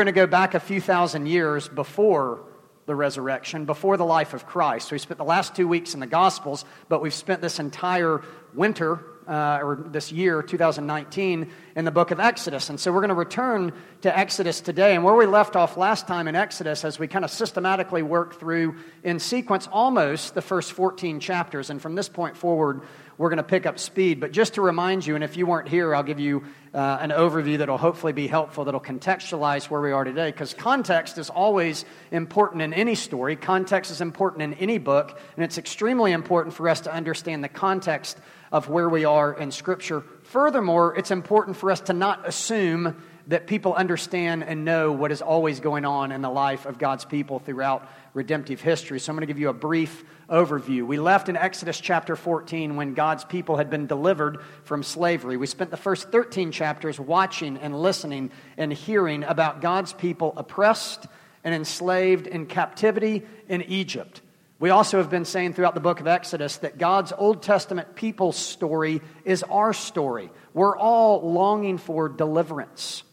going 0.00 0.14
to 0.14 0.18
go 0.18 0.26
back 0.26 0.54
a 0.54 0.60
few 0.60 0.80
thousand 0.80 1.26
years 1.26 1.68
before 1.68 2.40
the 2.86 2.94
resurrection, 2.94 3.66
before 3.66 3.98
the 3.98 4.04
life 4.04 4.32
of 4.32 4.46
Christ. 4.46 4.90
We 4.90 4.96
spent 4.96 5.18
the 5.18 5.24
last 5.24 5.54
two 5.54 5.68
weeks 5.68 5.92
in 5.92 6.00
the 6.00 6.06
Gospels, 6.06 6.64
but 6.88 7.02
we've 7.02 7.12
spent 7.12 7.42
this 7.42 7.58
entire 7.58 8.22
winter 8.54 9.04
uh, 9.28 9.60
or 9.62 9.76
this 9.90 10.10
year, 10.10 10.42
2019, 10.42 11.52
in 11.76 11.84
the 11.84 11.90
book 11.90 12.12
of 12.12 12.18
Exodus. 12.18 12.70
And 12.70 12.80
so 12.80 12.90
we're 12.90 13.00
going 13.00 13.10
to 13.10 13.14
return 13.14 13.74
to 14.00 14.18
Exodus 14.18 14.62
today. 14.62 14.94
And 14.94 15.04
where 15.04 15.14
we 15.14 15.26
left 15.26 15.54
off 15.54 15.76
last 15.76 16.08
time 16.08 16.28
in 16.28 16.34
Exodus, 16.34 16.82
as 16.82 16.98
we 16.98 17.06
kind 17.06 17.26
of 17.26 17.30
systematically 17.30 18.02
work 18.02 18.40
through 18.40 18.76
in 19.04 19.18
sequence 19.18 19.68
almost 19.70 20.34
the 20.34 20.42
first 20.42 20.72
14 20.72 21.20
chapters. 21.20 21.68
And 21.68 21.80
from 21.80 21.94
this 21.94 22.08
point 22.08 22.38
forward, 22.38 22.80
we're 23.20 23.28
going 23.28 23.36
to 23.36 23.42
pick 23.42 23.66
up 23.66 23.78
speed. 23.78 24.18
But 24.18 24.32
just 24.32 24.54
to 24.54 24.62
remind 24.62 25.04
you, 25.04 25.14
and 25.14 25.22
if 25.22 25.36
you 25.36 25.44
weren't 25.44 25.68
here, 25.68 25.94
I'll 25.94 26.02
give 26.02 26.18
you 26.18 26.42
uh, 26.72 26.96
an 27.02 27.10
overview 27.10 27.58
that'll 27.58 27.76
hopefully 27.76 28.14
be 28.14 28.26
helpful, 28.26 28.64
that'll 28.64 28.80
contextualize 28.80 29.68
where 29.68 29.82
we 29.82 29.92
are 29.92 30.04
today. 30.04 30.30
Because 30.30 30.54
context 30.54 31.18
is 31.18 31.28
always 31.28 31.84
important 32.12 32.62
in 32.62 32.72
any 32.72 32.94
story, 32.94 33.36
context 33.36 33.90
is 33.90 34.00
important 34.00 34.40
in 34.40 34.54
any 34.54 34.78
book, 34.78 35.20
and 35.36 35.44
it's 35.44 35.58
extremely 35.58 36.12
important 36.12 36.54
for 36.54 36.66
us 36.66 36.80
to 36.80 36.94
understand 36.94 37.44
the 37.44 37.50
context 37.50 38.16
of 38.52 38.70
where 38.70 38.88
we 38.88 39.04
are 39.04 39.34
in 39.34 39.50
Scripture. 39.50 40.02
Furthermore, 40.22 40.96
it's 40.96 41.10
important 41.10 41.58
for 41.58 41.70
us 41.70 41.82
to 41.82 41.92
not 41.92 42.26
assume 42.26 43.02
that 43.30 43.46
people 43.46 43.74
understand 43.74 44.42
and 44.42 44.64
know 44.64 44.90
what 44.90 45.12
is 45.12 45.22
always 45.22 45.60
going 45.60 45.84
on 45.84 46.10
in 46.10 46.20
the 46.20 46.28
life 46.28 46.66
of 46.66 46.78
God's 46.78 47.04
people 47.04 47.38
throughout 47.38 47.88
redemptive 48.12 48.60
history. 48.60 48.98
So 48.98 49.12
I'm 49.12 49.16
going 49.16 49.22
to 49.22 49.32
give 49.32 49.38
you 49.38 49.50
a 49.50 49.52
brief 49.52 50.02
overview. 50.28 50.84
We 50.84 50.98
left 50.98 51.28
in 51.28 51.36
Exodus 51.36 51.78
chapter 51.78 52.16
14 52.16 52.74
when 52.74 52.94
God's 52.94 53.24
people 53.24 53.56
had 53.56 53.70
been 53.70 53.86
delivered 53.86 54.42
from 54.64 54.82
slavery. 54.82 55.36
We 55.36 55.46
spent 55.46 55.70
the 55.70 55.76
first 55.76 56.10
13 56.10 56.50
chapters 56.50 56.98
watching 56.98 57.56
and 57.58 57.80
listening 57.80 58.32
and 58.56 58.72
hearing 58.72 59.22
about 59.22 59.60
God's 59.60 59.92
people 59.92 60.32
oppressed 60.36 61.06
and 61.44 61.54
enslaved 61.54 62.26
in 62.26 62.46
captivity 62.46 63.22
in 63.48 63.62
Egypt. 63.62 64.22
We 64.58 64.70
also 64.70 64.98
have 64.98 65.08
been 65.08 65.24
saying 65.24 65.54
throughout 65.54 65.74
the 65.74 65.80
book 65.80 66.00
of 66.00 66.08
Exodus 66.08 66.56
that 66.58 66.78
God's 66.78 67.12
Old 67.16 67.44
Testament 67.44 67.94
people's 67.94 68.36
story 68.36 69.02
is 69.24 69.44
our 69.44 69.72
story. 69.72 70.32
We're 70.52 70.76
all 70.76 71.32
longing 71.32 71.78
for 71.78 72.08
deliverance. 72.08 73.04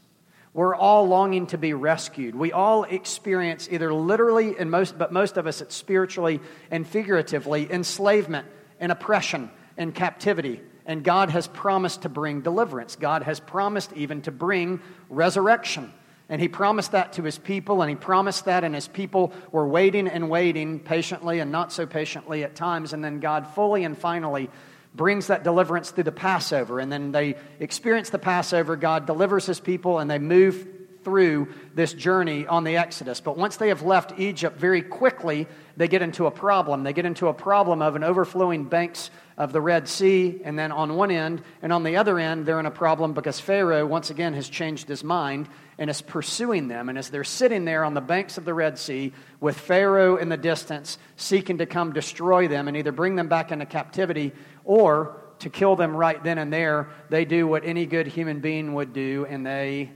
We're 0.58 0.74
all 0.74 1.08
longing 1.08 1.46
to 1.48 1.58
be 1.60 1.76
rescued. 1.76 2.34
We 2.34 2.52
all 2.52 2.84
experience 2.84 3.70
either 3.70 3.94
literally 3.94 4.58
and 4.58 4.72
most 4.72 4.98
but 4.98 5.14
most 5.14 5.38
of 5.38 5.46
us 5.46 5.62
it's 5.62 5.76
spiritually 5.76 6.40
and 6.72 6.88
figuratively 6.88 7.72
enslavement 7.72 8.48
and 8.80 8.92
oppression 8.92 9.52
and 9.78 9.94
captivity. 9.94 10.60
And 10.88 11.04
God 11.04 11.30
has 11.30 11.46
promised 11.46 12.02
to 12.02 12.10
bring 12.10 12.42
deliverance. 12.42 12.96
God 12.96 13.22
has 13.22 13.40
promised 13.40 13.94
even 13.94 14.24
to 14.24 14.32
bring 14.32 14.82
resurrection. 15.12 15.94
And 16.28 16.42
he 16.42 16.48
promised 16.48 16.94
that 16.94 17.14
to 17.14 17.24
his 17.24 17.38
people, 17.38 17.84
and 17.84 17.90
he 17.92 17.96
promised 17.96 18.46
that, 18.46 18.64
and 18.64 18.74
his 18.74 18.88
people 18.88 19.34
were 19.52 19.68
waiting 19.68 20.08
and 20.08 20.28
waiting 20.28 20.80
patiently 20.80 21.40
and 21.40 21.52
not 21.52 21.72
so 21.72 21.86
patiently 21.86 22.44
at 22.44 22.56
times. 22.56 22.94
And 22.94 23.04
then 23.04 23.20
God 23.20 23.46
fully 23.54 23.84
and 23.84 23.96
finally 23.96 24.50
brings 24.98 25.28
that 25.28 25.44
deliverance 25.44 25.92
through 25.92 26.04
the 26.04 26.12
Passover. 26.12 26.80
And 26.80 26.92
then 26.92 27.12
they 27.14 27.36
experience 27.60 28.10
the 28.10 28.20
Passover. 28.20 28.76
God 28.76 29.06
delivers 29.06 29.46
his 29.46 29.60
people, 29.60 30.00
and 30.00 30.12
they 30.12 30.20
move 30.20 30.68
through 31.08 31.48
this 31.74 31.94
journey 31.94 32.46
on 32.46 32.66
the 32.66 32.76
Exodus. 32.76 33.22
But 33.22 33.38
once 33.38 33.56
they 33.56 33.70
have 33.70 33.82
left 33.82 34.20
Egypt, 34.20 34.60
very 34.60 34.82
quickly 34.82 35.48
they 35.78 35.88
get 35.88 36.02
into 36.02 36.26
a 36.26 36.32
problem. 36.32 36.84
They 36.84 36.92
get 36.92 37.06
into 37.06 37.28
a 37.28 37.34
problem 37.34 37.82
of 37.82 37.96
an 37.96 38.04
overflowing 38.04 38.66
banks 38.66 39.10
of 39.38 39.54
the 39.54 39.62
Red 39.62 39.88
Sea, 39.88 40.42
and 40.44 40.60
then 40.60 40.74
on 40.74 40.96
one 40.96 41.12
end, 41.12 41.44
and 41.62 41.72
on 41.72 41.84
the 41.84 41.96
other 41.96 42.20
end, 42.20 42.46
they're 42.46 42.60
in 42.60 42.66
a 42.66 42.72
problem 42.72 43.14
because 43.14 43.40
Pharaoh, 43.40 43.86
once 43.86 44.10
again, 44.10 44.34
has 44.34 44.50
changed 44.50 44.90
his 44.90 45.02
mind 45.02 45.48
and 45.78 45.90
is 45.90 46.02
pursuing 46.02 46.68
them. 46.68 46.90
And 46.90 46.98
as 46.98 47.10
they're 47.10 47.24
sitting 47.24 47.64
there 47.64 47.86
on 47.86 47.94
the 47.94 48.02
banks 48.02 48.38
of 48.38 48.44
the 48.44 48.54
Red 48.54 48.78
Sea 48.78 49.14
with 49.40 49.58
Pharaoh 49.58 50.18
in 50.18 50.28
the 50.28 50.38
distance, 50.38 50.98
seeking 51.16 51.60
to 51.60 51.68
come 51.68 51.94
destroy 51.94 52.50
them 52.50 52.68
and 52.68 52.76
either 52.76 52.92
bring 52.92 53.16
them 53.16 53.30
back 53.30 53.52
into 53.52 53.66
captivity 53.66 54.34
or 54.68 55.16
to 55.40 55.50
kill 55.50 55.76
them 55.76 55.96
right 55.96 56.22
then 56.24 56.38
and 56.38 56.52
there, 56.54 56.90
they 57.10 57.26
do 57.26 57.48
what 57.48 57.64
any 57.64 57.86
good 57.86 58.06
human 58.06 58.40
being 58.40 58.74
would 58.74 58.94
do 58.94 59.26
and 59.30 59.46
they 59.46 59.90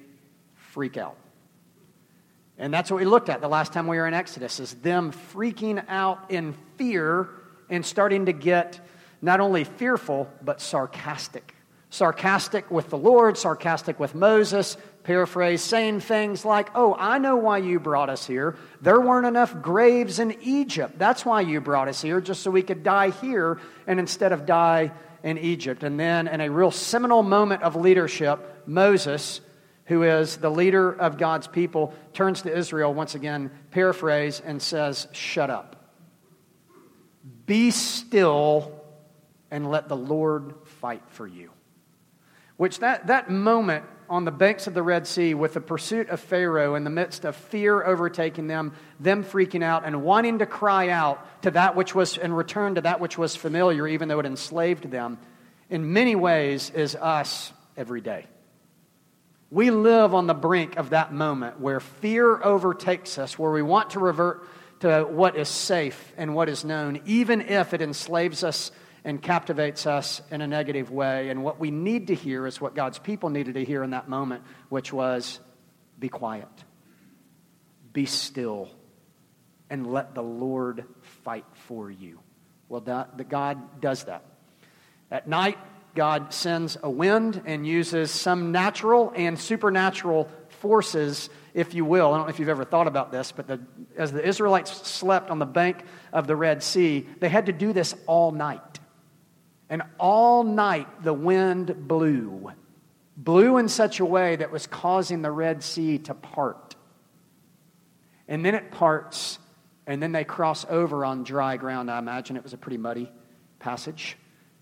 freak 0.56 0.98
out. 0.98 1.18
And 2.58 2.74
that's 2.74 2.90
what 2.90 2.98
we 2.98 3.06
looked 3.06 3.30
at 3.30 3.42
the 3.42 3.48
last 3.48 3.74
time 3.74 3.86
we 3.86 3.98
were 3.98 4.08
in 4.08 4.14
Exodus 4.14 4.60
is 4.60 4.74
them 4.76 5.12
freaking 5.12 5.84
out 5.88 6.32
in 6.32 6.56
fear 6.78 7.30
and 7.70 7.86
starting 7.86 8.26
to 8.28 8.34
get 8.34 8.80
not 9.22 9.40
only 9.40 9.64
fearful 9.64 10.32
but 10.42 10.62
sarcastic. 10.62 11.56
Sarcastic 11.92 12.72
with 12.72 12.90
the 12.90 12.98
Lord, 12.98 13.38
sarcastic 13.38 14.00
with 14.00 14.16
Moses, 14.16 14.78
paraphrase, 15.04 15.62
saying 15.62 16.00
things 16.00 16.46
like, 16.46 16.70
Oh, 16.74 16.96
I 16.98 17.18
know 17.18 17.36
why 17.36 17.58
you 17.58 17.82
brought 17.82 18.10
us 18.10 18.26
here. 18.26 18.56
There 18.80 19.02
weren't 19.02 19.28
enough 19.28 19.62
graves 19.62 20.18
in 20.18 20.38
Egypt. 20.42 20.98
That's 20.98 21.26
why 21.26 21.42
you 21.42 21.60
brought 21.60 21.90
us 21.90 22.02
here, 22.02 22.22
just 22.22 22.44
so 22.44 22.50
we 22.50 22.62
could 22.62 22.84
die 22.84 23.10
here 23.10 23.60
and 23.88 24.00
instead 24.00 24.32
of 24.32 24.46
die 24.46 24.94
in 25.22 25.38
Egypt. 25.38 25.84
And 25.84 26.00
then, 26.00 26.30
in 26.30 26.40
a 26.40 26.50
real 26.50 26.72
seminal 26.72 27.24
moment 27.24 27.62
of 27.62 27.76
leadership, 27.76 28.64
Moses, 28.66 29.42
who 29.84 30.04
is 30.04 30.38
the 30.38 30.50
leader 30.50 30.94
of 30.94 31.18
God's 31.18 31.48
people, 31.48 31.94
turns 32.14 32.44
to 32.44 32.58
Israel 32.58 32.94
once 32.94 33.16
again, 33.16 33.52
paraphrase, 33.72 34.42
and 34.46 34.62
says, 34.62 35.10
Shut 35.12 35.50
up. 35.50 35.76
Be 37.46 37.70
still 37.70 38.82
and 39.52 39.70
let 39.70 39.90
the 39.90 39.98
Lord 39.98 40.54
fight 40.80 41.04
for 41.10 41.28
you. 41.28 41.52
Which 42.62 42.78
that, 42.78 43.08
that 43.08 43.28
moment 43.28 43.86
on 44.08 44.24
the 44.24 44.30
banks 44.30 44.68
of 44.68 44.76
the 44.76 44.84
Red 44.84 45.08
Sea 45.08 45.34
with 45.34 45.56
the 45.56 45.62
pursuit 45.62 46.10
of 46.10 46.20
Pharaoh 46.20 46.76
in 46.76 46.84
the 46.84 46.92
midst 46.92 47.26
of 47.26 47.36
fear 47.36 47.84
overtaking 47.84 48.46
them, 48.46 48.74
them 49.00 49.24
freaking 49.24 49.64
out 49.64 49.84
and 49.84 50.04
wanting 50.04 50.38
to 50.38 50.46
cry 50.46 50.90
out 50.90 51.42
to 51.42 51.50
that 51.50 51.76
which 51.76 51.96
was 51.96 52.20
and 52.20 52.38
return 52.38 52.76
to 52.76 52.82
that 52.82 53.00
which 53.00 53.18
was 53.18 53.36
familiar, 53.36 53.88
even 53.88 54.10
though 54.10 54.20
it 54.20 54.28
enslaved 54.28 54.92
them, 54.92 55.18
in 55.72 55.92
many 55.92 56.14
ways 56.14 56.70
is 56.70 56.96
us 56.96 57.52
every 57.76 58.00
day. 58.00 58.28
We 59.50 59.72
live 59.72 60.14
on 60.14 60.28
the 60.28 60.36
brink 60.36 60.78
of 60.78 60.92
that 60.92 61.12
moment 61.12 61.60
where 61.60 61.80
fear 61.80 62.44
overtakes 62.44 63.18
us, 63.18 63.40
where 63.40 63.50
we 63.50 63.64
want 63.64 63.90
to 63.92 64.00
revert 64.00 64.48
to 64.82 65.02
what 65.10 65.36
is 65.36 65.50
safe 65.50 66.14
and 66.16 66.36
what 66.36 66.48
is 66.48 66.64
known, 66.64 67.02
even 67.08 67.42
if 67.42 67.74
it 67.74 67.82
enslaves 67.82 68.44
us 68.44 68.72
and 69.04 69.22
captivates 69.22 69.88
us 69.88 70.22
in 70.32 70.42
a 70.42 70.48
negative 70.48 70.92
way. 70.92 71.30
And 71.30 71.44
what 71.44 71.60
we 71.60 71.72
need 71.72 72.08
to 72.08 72.16
hear 72.16 72.46
is 72.46 72.62
what 72.62 72.76
God's 72.76 73.00
people 73.00 73.30
needed 73.30 73.56
to 73.56 73.66
hear 73.66 73.84
in 73.84 73.92
that 73.92 74.08
moment, 74.08 74.44
which 74.70 74.94
was 74.94 75.40
be 76.00 76.10
quiet, 76.10 76.48
be 77.94 78.06
still, 78.06 78.70
and 79.70 79.92
let 79.92 80.14
the 80.14 80.24
Lord 80.24 80.86
fight 81.24 81.46
for 81.54 81.90
you. 81.90 82.20
Well, 82.70 82.82
that, 82.82 83.30
God 83.30 83.82
does 83.82 84.06
that. 84.06 84.24
At 85.10 85.28
night, 85.28 85.58
God 85.94 86.34
sends 86.34 86.78
a 86.82 86.90
wind 86.90 87.42
and 87.46 87.68
uses 87.68 88.12
some 88.12 88.52
natural 88.52 89.12
and 89.16 89.38
supernatural 89.38 90.30
forces, 90.48 91.30
if 91.54 91.74
you 91.74 91.84
will. 91.84 92.14
I 92.14 92.18
don't 92.18 92.28
know 92.28 92.30
if 92.30 92.40
you've 92.40 92.50
ever 92.50 92.64
thought 92.64 92.88
about 92.88 93.12
this, 93.12 93.32
but 93.32 93.48
the, 93.48 93.60
as 93.98 94.12
the 94.12 94.26
Israelites 94.26 94.88
slept 94.88 95.30
on 95.30 95.40
the 95.40 95.46
bank 95.46 95.84
of 96.14 96.28
the 96.28 96.36
Red 96.36 96.64
Sea, 96.64 97.06
they 97.20 97.30
had 97.30 97.48
to 97.48 97.52
do 97.52 97.74
this 97.74 97.94
all 98.08 98.32
night. 98.32 98.71
And 99.72 99.84
all 99.98 100.44
night 100.44 101.02
the 101.02 101.14
wind 101.14 101.88
blew, 101.88 102.52
blew 103.16 103.58
in 103.58 103.70
such 103.70 104.02
a 104.02 104.06
way 104.06 104.36
that 104.36 104.52
was 104.52 104.68
causing 104.68 105.22
the 105.22 105.32
Red 105.32 105.64
Sea 105.64 105.98
to 106.00 106.14
part. 106.14 106.76
And 108.28 108.46
then 108.46 108.54
it 108.54 108.70
parts, 108.72 109.40
and 109.88 110.04
then 110.04 110.12
they 110.12 110.26
cross 110.26 110.66
over 110.70 111.06
on 111.06 111.24
dry 111.24 111.56
ground. 111.56 111.90
I 111.90 112.00
imagine 112.00 112.36
it 112.36 112.44
was 112.44 112.52
a 112.52 112.58
pretty 112.58 112.78
muddy 112.78 113.10
passage 113.60 114.18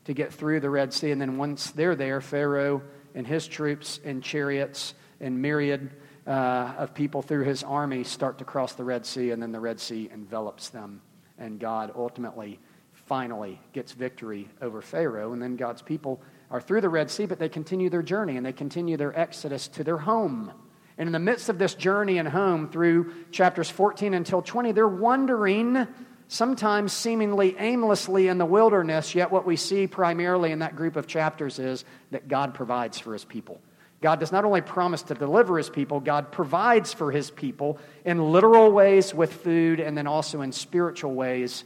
to 0.05 0.13
get 0.13 0.31
through 0.31 0.59
the 0.59 0.69
Red 0.69 0.93
Sea. 0.93 1.09
And 1.09 1.19
then 1.19 1.37
once 1.37 1.71
they're 1.71 1.95
there, 1.95 2.21
Pharaoh 2.21 2.83
and 3.15 3.25
his 3.25 3.47
troops 3.47 3.99
and 4.05 4.23
chariots 4.23 4.93
and 5.19 5.41
myriad 5.41 5.89
uh, 6.27 6.75
of 6.77 6.93
people 6.93 7.23
through 7.23 7.45
his 7.45 7.63
army 7.63 8.03
start 8.03 8.37
to 8.37 8.45
cross 8.45 8.73
the 8.73 8.83
Red 8.83 9.07
Sea, 9.07 9.31
and 9.31 9.41
then 9.41 9.51
the 9.51 9.59
Red 9.59 9.79
Sea 9.79 10.07
envelops 10.13 10.69
them. 10.69 11.01
And 11.39 11.59
God 11.59 11.93
ultimately 11.95 12.59
finally 13.09 13.59
gets 13.73 13.91
victory 13.91 14.47
over 14.61 14.83
Pharaoh. 14.83 15.33
And 15.33 15.41
then 15.41 15.55
God's 15.55 15.81
people 15.81 16.21
are 16.51 16.61
through 16.61 16.81
the 16.81 16.89
Red 16.89 17.09
Sea, 17.09 17.25
but 17.25 17.39
they 17.39 17.49
continue 17.49 17.89
their 17.89 18.03
journey 18.03 18.37
and 18.37 18.45
they 18.45 18.53
continue 18.53 18.97
their 18.97 19.17
exodus 19.19 19.67
to 19.69 19.83
their 19.83 19.97
home. 19.97 20.53
And 20.95 21.07
in 21.07 21.13
the 21.13 21.19
midst 21.19 21.49
of 21.49 21.57
this 21.57 21.73
journey 21.73 22.19
and 22.19 22.27
home 22.27 22.69
through 22.69 23.11
chapters 23.31 23.67
14 23.67 24.13
until 24.13 24.43
20, 24.43 24.73
they're 24.73 24.87
wandering, 24.87 25.87
sometimes 26.27 26.93
seemingly 26.93 27.55
aimlessly 27.57 28.27
in 28.27 28.37
the 28.37 28.45
wilderness. 28.45 29.15
Yet, 29.15 29.31
what 29.31 29.45
we 29.45 29.55
see 29.55 29.87
primarily 29.87 30.51
in 30.51 30.59
that 30.59 30.75
group 30.75 30.95
of 30.95 31.07
chapters 31.07 31.57
is 31.57 31.85
that 32.11 32.27
God 32.27 32.53
provides 32.53 32.99
for 32.99 33.13
his 33.13 33.25
people. 33.25 33.59
God 34.01 34.19
does 34.19 34.31
not 34.31 34.45
only 34.45 34.61
promise 34.61 35.01
to 35.03 35.15
deliver 35.15 35.57
his 35.57 35.69
people, 35.69 35.99
God 35.99 36.31
provides 36.31 36.93
for 36.93 37.11
his 37.11 37.31
people 37.31 37.79
in 38.05 38.31
literal 38.31 38.71
ways 38.71 39.15
with 39.15 39.33
food 39.33 39.79
and 39.79 39.97
then 39.97 40.05
also 40.05 40.41
in 40.41 40.51
spiritual 40.51 41.15
ways 41.15 41.63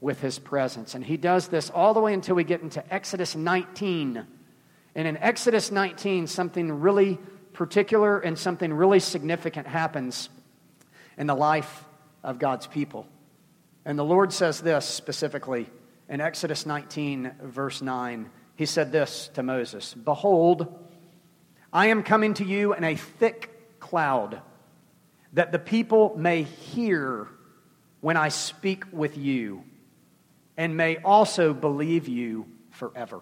with 0.00 0.20
his 0.20 0.38
presence. 0.38 0.94
And 0.94 1.04
he 1.04 1.16
does 1.16 1.48
this 1.48 1.70
all 1.70 1.94
the 1.94 2.00
way 2.00 2.14
until 2.14 2.36
we 2.36 2.44
get 2.44 2.62
into 2.62 2.82
Exodus 2.92 3.34
19. 3.34 4.26
And 4.94 5.08
in 5.08 5.16
Exodus 5.16 5.70
19, 5.70 6.26
something 6.26 6.80
really 6.80 7.18
particular 7.52 8.18
and 8.18 8.38
something 8.38 8.72
really 8.72 9.00
significant 9.00 9.66
happens 9.66 10.28
in 11.16 11.26
the 11.26 11.34
life 11.34 11.84
of 12.22 12.38
God's 12.38 12.66
people. 12.66 13.06
And 13.84 13.98
the 13.98 14.04
Lord 14.04 14.32
says 14.32 14.60
this 14.60 14.86
specifically 14.86 15.68
in 16.08 16.20
Exodus 16.20 16.66
19, 16.66 17.32
verse 17.42 17.82
9. 17.82 18.30
He 18.56 18.66
said 18.66 18.92
this 18.92 19.28
to 19.34 19.42
Moses 19.42 19.94
Behold, 19.94 20.80
I 21.72 21.86
am 21.86 22.02
coming 22.02 22.34
to 22.34 22.44
you 22.44 22.74
in 22.74 22.84
a 22.84 22.96
thick 22.96 23.80
cloud, 23.80 24.40
that 25.32 25.52
the 25.52 25.58
people 25.58 26.14
may 26.16 26.42
hear 26.42 27.28
when 28.00 28.16
I 28.16 28.28
speak 28.28 28.84
with 28.92 29.16
you, 29.16 29.64
and 30.56 30.76
may 30.76 30.98
also 30.98 31.52
believe 31.52 32.08
you 32.08 32.46
forever. 32.70 33.20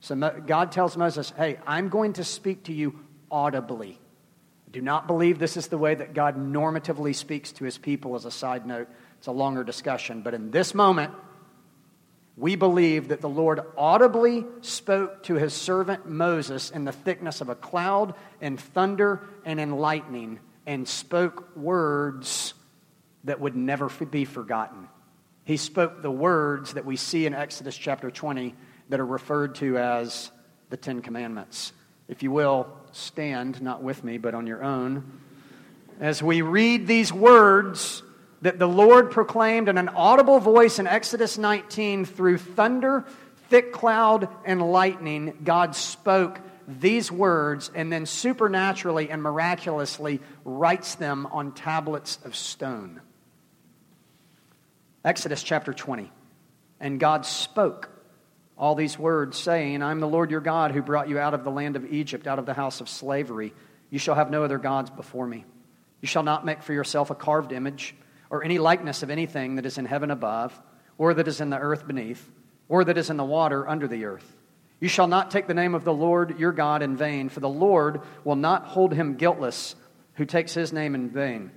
So 0.00 0.14
God 0.46 0.72
tells 0.72 0.96
Moses, 0.96 1.32
Hey, 1.36 1.58
I'm 1.66 1.88
going 1.88 2.14
to 2.14 2.24
speak 2.24 2.64
to 2.64 2.72
you 2.72 2.98
audibly. 3.30 3.98
Do 4.70 4.82
not 4.82 5.06
believe 5.06 5.38
this 5.38 5.56
is 5.56 5.68
the 5.68 5.78
way 5.78 5.94
that 5.94 6.14
God 6.14 6.36
normatively 6.36 7.14
speaks 7.14 7.52
to 7.52 7.64
his 7.64 7.78
people, 7.78 8.14
as 8.14 8.24
a 8.24 8.30
side 8.30 8.66
note. 8.66 8.88
It's 9.18 9.26
a 9.26 9.32
longer 9.32 9.64
discussion. 9.64 10.20
But 10.22 10.34
in 10.34 10.50
this 10.50 10.74
moment, 10.74 11.12
we 12.36 12.54
believe 12.54 13.08
that 13.08 13.20
the 13.20 13.28
Lord 13.28 13.60
audibly 13.76 14.46
spoke 14.60 15.24
to 15.24 15.34
his 15.34 15.54
servant 15.54 16.08
Moses 16.08 16.70
in 16.70 16.84
the 16.84 16.92
thickness 16.92 17.40
of 17.40 17.48
a 17.48 17.54
cloud 17.54 18.14
and 18.40 18.60
thunder 18.60 19.26
and 19.44 19.58
in 19.58 19.72
lightning 19.72 20.38
and 20.66 20.86
spoke 20.86 21.56
words 21.56 22.54
that 23.24 23.40
would 23.40 23.56
never 23.56 23.88
be 23.88 24.24
forgotten. 24.24 24.88
He 25.48 25.56
spoke 25.56 26.02
the 26.02 26.10
words 26.10 26.74
that 26.74 26.84
we 26.84 26.96
see 26.96 27.24
in 27.24 27.32
Exodus 27.32 27.74
chapter 27.74 28.10
20 28.10 28.54
that 28.90 29.00
are 29.00 29.06
referred 29.06 29.54
to 29.54 29.78
as 29.78 30.30
the 30.68 30.76
Ten 30.76 31.00
Commandments. 31.00 31.72
If 32.06 32.22
you 32.22 32.30
will, 32.30 32.66
stand, 32.92 33.62
not 33.62 33.82
with 33.82 34.04
me, 34.04 34.18
but 34.18 34.34
on 34.34 34.46
your 34.46 34.62
own, 34.62 35.10
as 36.00 36.22
we 36.22 36.42
read 36.42 36.86
these 36.86 37.14
words 37.14 38.02
that 38.42 38.58
the 38.58 38.68
Lord 38.68 39.10
proclaimed 39.10 39.70
in 39.70 39.78
an 39.78 39.88
audible 39.88 40.38
voice 40.38 40.78
in 40.78 40.86
Exodus 40.86 41.38
19 41.38 42.04
through 42.04 42.36
thunder, 42.36 43.06
thick 43.48 43.72
cloud, 43.72 44.28
and 44.44 44.60
lightning. 44.60 45.38
God 45.44 45.74
spoke 45.74 46.40
these 46.68 47.10
words 47.10 47.70
and 47.74 47.90
then 47.90 48.04
supernaturally 48.04 49.08
and 49.08 49.22
miraculously 49.22 50.20
writes 50.44 50.96
them 50.96 51.24
on 51.32 51.52
tablets 51.52 52.18
of 52.26 52.36
stone. 52.36 53.00
Exodus 55.04 55.42
chapter 55.42 55.72
20. 55.72 56.10
And 56.80 57.00
God 57.00 57.26
spoke 57.26 57.90
all 58.56 58.74
these 58.74 58.98
words, 58.98 59.38
saying, 59.38 59.82
I'm 59.82 60.00
the 60.00 60.08
Lord 60.08 60.30
your 60.30 60.40
God 60.40 60.72
who 60.72 60.82
brought 60.82 61.08
you 61.08 61.18
out 61.18 61.34
of 61.34 61.44
the 61.44 61.50
land 61.50 61.76
of 61.76 61.92
Egypt, 61.92 62.26
out 62.26 62.40
of 62.40 62.46
the 62.46 62.54
house 62.54 62.80
of 62.80 62.88
slavery. 62.88 63.54
You 63.90 63.98
shall 63.98 64.16
have 64.16 64.30
no 64.30 64.42
other 64.42 64.58
gods 64.58 64.90
before 64.90 65.26
me. 65.26 65.44
You 66.00 66.08
shall 66.08 66.24
not 66.24 66.44
make 66.44 66.62
for 66.62 66.72
yourself 66.72 67.10
a 67.10 67.14
carved 67.14 67.52
image 67.52 67.94
or 68.30 68.44
any 68.44 68.58
likeness 68.58 69.02
of 69.02 69.10
anything 69.10 69.56
that 69.56 69.66
is 69.66 69.78
in 69.78 69.86
heaven 69.86 70.10
above, 70.10 70.60
or 70.98 71.14
that 71.14 71.28
is 71.28 71.40
in 71.40 71.50
the 71.50 71.58
earth 71.58 71.86
beneath, 71.86 72.30
or 72.68 72.84
that 72.84 72.98
is 72.98 73.10
in 73.10 73.16
the 73.16 73.24
water 73.24 73.66
under 73.66 73.88
the 73.88 74.04
earth. 74.04 74.36
You 74.80 74.88
shall 74.88 75.06
not 75.06 75.30
take 75.30 75.46
the 75.46 75.54
name 75.54 75.74
of 75.74 75.84
the 75.84 75.94
Lord 75.94 76.38
your 76.38 76.52
God 76.52 76.82
in 76.82 76.96
vain, 76.96 77.28
for 77.28 77.40
the 77.40 77.48
Lord 77.48 78.02
will 78.24 78.36
not 78.36 78.66
hold 78.66 78.92
him 78.92 79.14
guiltless 79.14 79.74
who 80.14 80.24
takes 80.24 80.52
his 80.52 80.72
name 80.72 80.94
in 80.94 81.08
vain. 81.08 81.50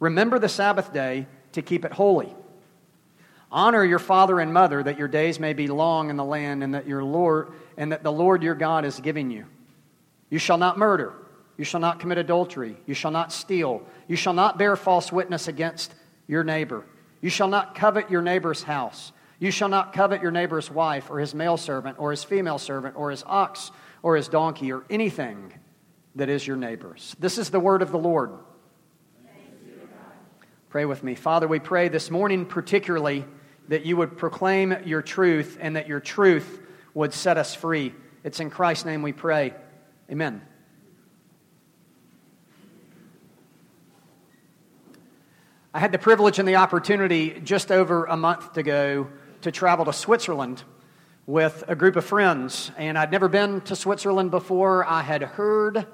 Remember 0.00 0.38
the 0.38 0.48
Sabbath 0.48 0.92
day 0.92 1.26
to 1.52 1.62
keep 1.62 1.84
it 1.84 1.92
holy. 1.92 2.34
Honor 3.50 3.84
your 3.84 3.98
father 3.98 4.40
and 4.40 4.52
mother 4.52 4.82
that 4.82 4.98
your 4.98 5.08
days 5.08 5.38
may 5.38 5.52
be 5.52 5.68
long 5.68 6.10
in 6.10 6.16
the 6.16 6.24
land 6.24 6.64
and 6.64 6.74
that 6.74 6.86
your 6.86 7.04
Lord 7.04 7.52
and 7.76 7.92
that 7.92 8.02
the 8.02 8.12
Lord 8.12 8.42
your 8.42 8.54
God 8.54 8.84
is 8.84 8.98
giving 8.98 9.30
you. 9.30 9.46
You 10.30 10.38
shall 10.38 10.58
not 10.58 10.78
murder. 10.78 11.12
You 11.56 11.64
shall 11.64 11.80
not 11.80 12.00
commit 12.00 12.18
adultery. 12.18 12.76
You 12.86 12.94
shall 12.94 13.10
not 13.10 13.32
steal. 13.32 13.82
You 14.08 14.16
shall 14.16 14.34
not 14.34 14.58
bear 14.58 14.76
false 14.76 15.12
witness 15.12 15.48
against 15.48 15.94
your 16.26 16.44
neighbor. 16.44 16.84
You 17.20 17.30
shall 17.30 17.48
not 17.48 17.74
covet 17.74 18.10
your 18.10 18.22
neighbor's 18.22 18.62
house. 18.62 19.12
You 19.38 19.50
shall 19.50 19.68
not 19.68 19.92
covet 19.92 20.22
your 20.22 20.30
neighbor's 20.30 20.70
wife 20.70 21.10
or 21.10 21.20
his 21.20 21.34
male 21.34 21.56
servant 21.56 21.98
or 21.98 22.10
his 22.10 22.24
female 22.24 22.58
servant 22.58 22.96
or 22.96 23.10
his 23.10 23.22
ox 23.26 23.70
or 24.02 24.16
his 24.16 24.28
donkey 24.28 24.72
or 24.72 24.84
anything 24.90 25.52
that 26.16 26.28
is 26.28 26.46
your 26.46 26.56
neighbor's. 26.56 27.14
This 27.18 27.38
is 27.38 27.50
the 27.50 27.60
word 27.60 27.82
of 27.82 27.92
the 27.92 27.98
Lord. 27.98 28.32
Pray 30.68 30.84
with 30.84 31.02
me. 31.02 31.14
Father, 31.14 31.46
we 31.46 31.58
pray 31.58 31.88
this 31.88 32.10
morning 32.10 32.44
particularly 32.44 33.24
that 33.68 33.84
you 33.84 33.96
would 33.96 34.16
proclaim 34.16 34.74
your 34.84 35.02
truth 35.02 35.58
and 35.60 35.76
that 35.76 35.88
your 35.88 36.00
truth 36.00 36.60
would 36.94 37.12
set 37.12 37.36
us 37.36 37.54
free. 37.54 37.94
It's 38.24 38.40
in 38.40 38.50
Christ's 38.50 38.84
name 38.84 39.02
we 39.02 39.12
pray. 39.12 39.54
Amen. 40.10 40.42
I 45.74 45.78
had 45.78 45.92
the 45.92 45.98
privilege 45.98 46.38
and 46.38 46.48
the 46.48 46.56
opportunity 46.56 47.38
just 47.44 47.70
over 47.70 48.06
a 48.06 48.16
month 48.16 48.56
ago 48.56 49.08
to 49.42 49.52
travel 49.52 49.84
to 49.84 49.92
Switzerland 49.92 50.62
with 51.26 51.64
a 51.68 51.74
group 51.74 51.96
of 51.96 52.04
friends. 52.04 52.70
And 52.78 52.96
I'd 52.96 53.10
never 53.10 53.28
been 53.28 53.60
to 53.62 53.76
Switzerland 53.76 54.30
before. 54.30 54.86
I 54.86 55.02
had 55.02 55.22
heard 55.22 55.86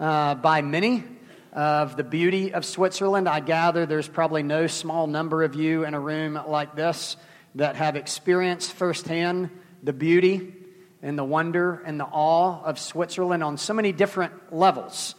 uh, 0.00 0.34
by 0.34 0.62
many 0.62 1.04
of 1.52 1.96
the 1.96 2.04
beauty 2.04 2.52
of 2.54 2.64
Switzerland. 2.64 3.28
I 3.28 3.40
gather 3.40 3.86
there's 3.86 4.08
probably 4.08 4.42
no 4.42 4.66
small 4.66 5.06
number 5.06 5.42
of 5.42 5.54
you 5.54 5.84
in 5.84 5.94
a 5.94 6.00
room 6.00 6.38
like 6.46 6.76
this 6.76 7.16
that 7.56 7.76
have 7.76 7.96
experienced 7.96 8.72
firsthand 8.72 9.50
the 9.82 9.92
beauty 9.92 10.54
and 11.02 11.18
the 11.18 11.24
wonder 11.24 11.82
and 11.84 11.98
the 11.98 12.04
awe 12.04 12.62
of 12.62 12.78
Switzerland 12.78 13.42
on 13.42 13.56
so 13.56 13.74
many 13.74 13.92
different 13.92 14.52
levels. 14.52 15.14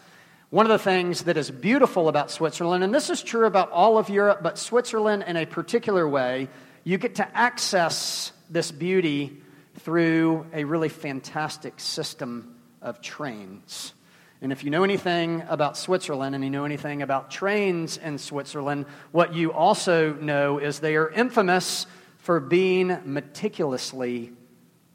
One 0.50 0.66
of 0.66 0.70
the 0.70 0.80
things 0.80 1.24
that 1.24 1.38
is 1.38 1.50
beautiful 1.50 2.10
about 2.10 2.30
Switzerland, 2.30 2.84
and 2.84 2.94
this 2.94 3.10
is 3.10 3.24
true 3.24 3.46
about 3.46 3.72
all 3.72 3.98
of 3.98 4.10
Europe, 4.10 4.42
but 4.44 4.58
Switzerland 4.58 5.24
in 5.26 5.38
a 5.38 5.46
particular 5.46 6.08
way, 6.08 6.50
you 6.84 6.98
get 6.98 7.16
to 7.16 7.38
access 7.38 8.32
this 8.50 8.72
beauty 8.72 9.38
through 9.80 10.46
a 10.54 10.64
really 10.66 10.90
fantastic 10.90 11.80
system 11.80 12.56
of 12.82 13.02
trains. 13.02 13.94
And 14.42 14.52
if 14.52 14.64
you 14.64 14.72
know 14.72 14.84
anything 14.84 15.44
about 15.50 15.78
Switzerland 15.78 16.34
and 16.34 16.44
you 16.44 16.50
know 16.50 16.66
anything 16.66 17.04
about 17.04 17.30
trains 17.30 17.98
in 17.98 18.18
Switzerland, 18.18 18.88
what 19.12 19.36
you 19.36 19.54
also 19.54 20.14
know 20.14 20.58
is 20.58 20.80
they 20.80 20.96
are 20.96 21.10
infamous 21.12 21.86
for 22.18 22.40
being 22.40 22.98
meticulously 23.06 24.32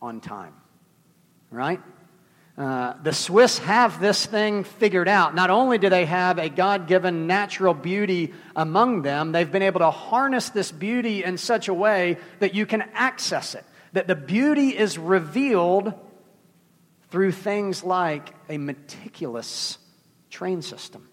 on 0.03 0.21
time. 0.21 0.53
Right? 1.53 1.81
Uh, 2.59 2.95
the 3.05 3.13
Swiss 3.13 3.59
have 3.59 4.01
this 4.01 4.27
thing 4.27 4.65
figured 4.65 5.07
out. 5.07 5.35
Not 5.35 5.51
only 5.51 5.79
do 5.79 5.91
they 5.91 6.07
have 6.07 6.39
a 6.39 6.49
God 6.49 6.89
given 6.89 7.29
natural 7.29 7.75
beauty 7.75 8.33
among 8.57 9.03
them, 9.03 9.31
they've 9.31 9.51
been 9.51 9.63
able 9.63 9.81
to 9.81 9.91
harness 9.93 10.49
this 10.49 10.73
beauty 10.73 11.23
in 11.23 11.39
such 11.39 11.69
a 11.69 11.75
way 11.75 12.17
that 12.41 12.55
you 12.55 12.67
can 12.67 12.83
access 12.95 13.55
it. 13.55 13.65
That 13.93 14.09
the 14.09 14.17
beauty 14.17 14.77
is 14.77 14.99
revealed 14.99 15.95
through 17.11 17.33
things 17.33 17.85
like 17.85 18.35
a 18.49 18.59
meticulous 18.59 19.79
train 20.31 20.63
system. 20.63 21.09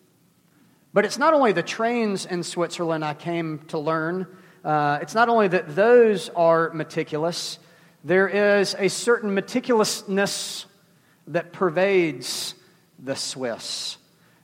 But 0.94 1.06
it's 1.06 1.18
not 1.18 1.34
only 1.34 1.52
the 1.52 1.64
trains 1.64 2.26
in 2.26 2.44
Switzerland 2.44 3.04
I 3.04 3.14
came 3.14 3.60
to 3.70 3.80
learn, 3.80 4.28
uh, 4.64 5.00
it's 5.02 5.16
not 5.16 5.30
only 5.30 5.48
that 5.48 5.76
those 5.76 6.30
are 6.30 6.72
meticulous, 6.74 7.60
there 8.04 8.28
is 8.28 8.76
a 8.78 8.90
certain 8.90 9.36
meticulousness 9.36 10.66
that 11.28 11.54
pervades 11.54 12.56
the 13.00 13.16
Swiss. 13.16 13.98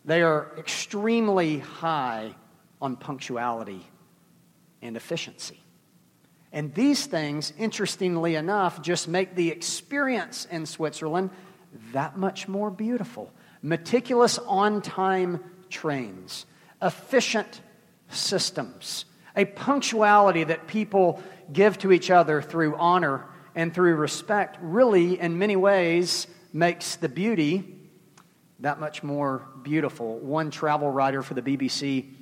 They 0.06 0.22
are 0.22 0.52
extremely 0.58 1.60
high 1.60 2.36
on 2.82 2.96
punctuality 2.96 3.86
and 4.82 4.96
efficiency. 4.96 5.62
And 6.52 6.74
these 6.74 7.06
things, 7.06 7.54
interestingly 7.58 8.36
enough, 8.36 8.82
just 8.82 9.08
make 9.08 9.36
the 9.36 9.50
experience 9.50 10.48
in 10.50 10.66
Switzerland 10.66 11.30
that 11.94 12.18
much 12.18 12.48
more 12.48 12.72
beautiful. 12.72 13.32
Meticulous 13.62 14.40
on 14.40 14.82
time 14.82 15.44
trains, 15.70 16.46
efficient 16.82 17.62
systems, 18.10 19.06
a 19.36 19.46
punctuality 19.46 20.44
that 20.44 20.68
people 20.68 21.22
give 21.54 21.78
to 21.80 21.92
each 21.92 22.10
other 22.10 22.42
through 22.42 22.76
honor 22.76 23.26
and 23.54 23.74
through 23.74 23.96
respect, 23.96 24.58
really, 24.62 25.20
in 25.20 25.38
many 25.38 25.56
ways, 25.56 26.28
makes 26.52 26.96
the 26.96 27.10
beauty 27.10 27.76
that 28.60 28.80
much 28.80 29.04
more 29.04 29.46
beautiful. 29.62 30.18
One 30.20 30.52
travel 30.52 30.90
writer 30.90 31.22
for 31.22 31.34
the 31.34 31.42
BBC 31.42 32.14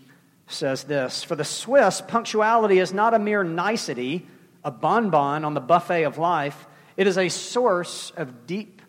says 0.47 0.83
this 0.83 1.23
For 1.23 1.35
the 1.35 1.43
Swiss, 1.43 2.01
punctuality 2.01 2.79
is 2.79 2.93
not 2.93 3.13
a 3.13 3.19
mere 3.19 3.43
nicety, 3.43 4.25
a 4.63 4.71
bonbon 4.71 5.45
on 5.45 5.53
the 5.53 5.61
buffet 5.61 6.03
of 6.03 6.17
life, 6.17 6.65
it 6.95 7.07
is 7.07 7.17
a 7.17 7.29
source 7.29 8.11
of 8.17 8.47
deep 8.47 8.81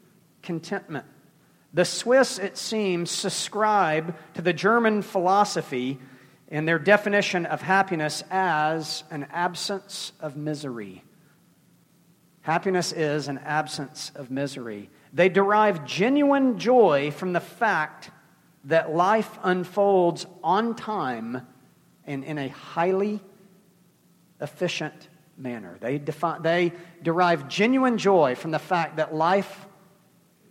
contentment. 0.42 1.04
The 1.74 1.84
Swiss, 1.84 2.38
it 2.38 2.56
seems, 2.56 3.10
subscribe 3.10 4.16
to 4.34 4.42
the 4.42 4.54
German 4.54 5.02
philosophy 5.02 5.98
and 6.50 6.66
their 6.66 6.78
definition 6.78 7.44
of 7.44 7.60
happiness 7.60 8.24
as 8.30 9.04
an 9.10 9.26
absence 9.30 10.12
of 10.20 10.36
misery. 10.36 11.04
Happiness 12.40 12.92
is 12.92 13.28
an 13.28 13.36
absence 13.38 14.10
of 14.14 14.30
misery. 14.30 14.88
They 15.12 15.28
derive 15.28 15.84
genuine 15.84 16.58
joy 16.58 17.10
from 17.10 17.34
the 17.34 17.40
fact 17.40 18.10
that 18.64 18.94
life 18.94 19.38
unfolds 19.42 20.26
on 20.42 20.74
time 20.74 21.46
and 22.06 22.24
in 22.24 22.38
a 22.38 22.48
highly 22.48 23.20
efficient 24.40 25.08
manner. 25.36 25.76
They, 25.80 25.98
define, 25.98 26.42
they 26.42 26.72
derive 27.02 27.48
genuine 27.48 27.98
joy 27.98 28.34
from 28.34 28.50
the 28.50 28.58
fact 28.58 28.96
that 28.96 29.14
life 29.14 29.66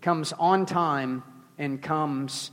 comes 0.01 0.33
on 0.33 0.65
time 0.65 1.23
and 1.57 1.81
comes 1.81 2.51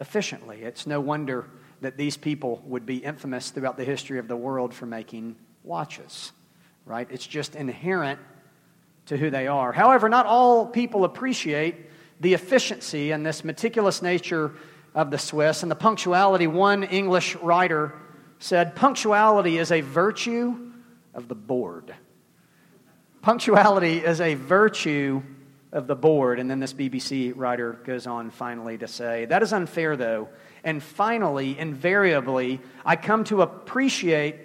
efficiently. 0.00 0.62
It's 0.62 0.86
no 0.86 1.00
wonder 1.00 1.48
that 1.80 1.96
these 1.96 2.16
people 2.16 2.62
would 2.66 2.86
be 2.86 2.98
infamous 2.98 3.50
throughout 3.50 3.76
the 3.76 3.84
history 3.84 4.18
of 4.18 4.28
the 4.28 4.36
world 4.36 4.72
for 4.72 4.86
making 4.86 5.36
watches, 5.64 6.32
right? 6.84 7.08
It's 7.10 7.26
just 7.26 7.56
inherent 7.56 8.20
to 9.06 9.16
who 9.16 9.30
they 9.30 9.48
are. 9.48 9.72
However, 9.72 10.08
not 10.08 10.26
all 10.26 10.66
people 10.66 11.04
appreciate 11.04 11.74
the 12.22 12.34
efficiency 12.34 13.10
and 13.10 13.26
this 13.26 13.42
meticulous 13.42 14.00
nature 14.00 14.52
of 14.94 15.10
the 15.10 15.18
Swiss 15.18 15.62
and 15.62 15.70
the 15.70 15.76
punctuality. 15.76 16.46
One 16.46 16.84
English 16.84 17.34
writer 17.36 17.92
said, 18.38 18.76
Punctuality 18.76 19.58
is 19.58 19.72
a 19.72 19.80
virtue 19.80 20.72
of 21.14 21.26
the 21.26 21.34
bored. 21.34 21.92
Punctuality 23.22 23.98
is 23.98 24.20
a 24.20 24.34
virtue 24.34 25.22
of 25.72 25.88
the 25.88 25.96
bored. 25.96 26.38
And 26.38 26.48
then 26.48 26.60
this 26.60 26.72
BBC 26.72 27.32
writer 27.34 27.72
goes 27.84 28.06
on 28.06 28.30
finally 28.30 28.78
to 28.78 28.86
say, 28.86 29.24
That 29.24 29.42
is 29.42 29.52
unfair, 29.52 29.96
though. 29.96 30.28
And 30.62 30.80
finally, 30.80 31.58
invariably, 31.58 32.60
I 32.86 32.94
come 32.94 33.24
to 33.24 33.42
appreciate 33.42 34.36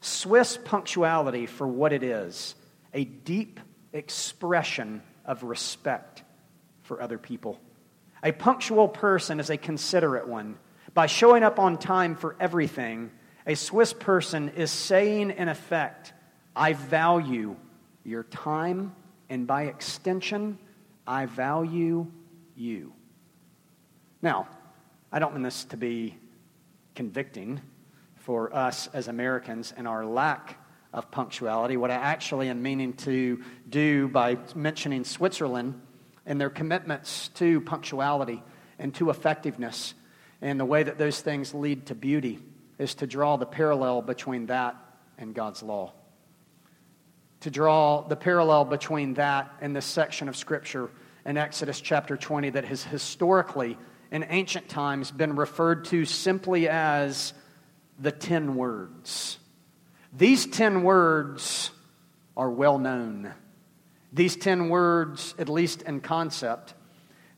Swiss 0.00 0.58
punctuality 0.64 1.44
for 1.44 1.68
what 1.68 1.92
it 1.92 2.02
is 2.02 2.54
a 2.94 3.04
deep 3.04 3.60
expression 3.92 5.02
of 5.26 5.42
respect 5.42 6.23
for 6.84 7.02
other 7.02 7.18
people. 7.18 7.60
A 8.22 8.32
punctual 8.32 8.88
person 8.88 9.40
is 9.40 9.50
a 9.50 9.56
considerate 9.56 10.28
one. 10.28 10.56
By 10.94 11.06
showing 11.06 11.42
up 11.42 11.58
on 11.58 11.76
time 11.76 12.14
for 12.14 12.36
everything, 12.38 13.10
a 13.46 13.54
Swiss 13.54 13.92
person 13.92 14.50
is 14.50 14.70
saying, 14.70 15.32
in 15.32 15.48
effect, 15.48 16.12
I 16.56 16.72
value 16.72 17.56
your 18.04 18.22
time, 18.22 18.94
and 19.28 19.46
by 19.46 19.64
extension, 19.64 20.58
I 21.06 21.26
value 21.26 22.06
you. 22.56 22.92
Now, 24.22 24.48
I 25.12 25.18
don't 25.18 25.34
mean 25.34 25.42
this 25.42 25.64
to 25.66 25.76
be 25.76 26.16
convicting 26.94 27.60
for 28.16 28.54
us 28.54 28.88
as 28.94 29.08
Americans 29.08 29.74
and 29.76 29.86
our 29.86 30.06
lack 30.06 30.58
of 30.92 31.10
punctuality. 31.10 31.76
What 31.76 31.90
I 31.90 31.94
actually 31.94 32.48
am 32.48 32.62
meaning 32.62 32.92
to 32.94 33.42
do 33.68 34.08
by 34.08 34.38
mentioning 34.54 35.04
Switzerland 35.04 35.80
and 36.26 36.40
their 36.40 36.50
commitments 36.50 37.28
to 37.34 37.60
punctuality 37.60 38.42
and 38.78 38.94
to 38.94 39.10
effectiveness 39.10 39.94
and 40.44 40.60
the 40.60 40.64
way 40.64 40.82
that 40.82 40.98
those 40.98 41.20
things 41.20 41.54
lead 41.54 41.86
to 41.86 41.94
beauty 41.94 42.38
is 42.78 42.94
to 42.96 43.06
draw 43.06 43.36
the 43.36 43.46
parallel 43.46 44.02
between 44.02 44.46
that 44.46 44.76
and 45.16 45.34
God's 45.34 45.62
law. 45.62 45.92
To 47.40 47.50
draw 47.50 48.02
the 48.02 48.16
parallel 48.16 48.66
between 48.66 49.14
that 49.14 49.52
and 49.60 49.74
this 49.74 49.86
section 49.86 50.28
of 50.28 50.36
Scripture 50.36 50.90
in 51.24 51.38
Exodus 51.38 51.80
chapter 51.80 52.16
20 52.16 52.50
that 52.50 52.64
has 52.66 52.82
historically, 52.82 53.78
in 54.10 54.26
ancient 54.28 54.68
times, 54.68 55.10
been 55.10 55.36
referred 55.36 55.86
to 55.86 56.04
simply 56.04 56.68
as 56.68 57.32
the 57.98 58.12
ten 58.12 58.54
words. 58.54 59.38
These 60.12 60.46
ten 60.46 60.82
words 60.82 61.70
are 62.36 62.50
well 62.50 62.78
known. 62.78 63.32
These 64.14 64.36
ten 64.36 64.68
words, 64.68 65.34
at 65.38 65.48
least 65.48 65.82
in 65.82 66.00
concept, 66.00 66.74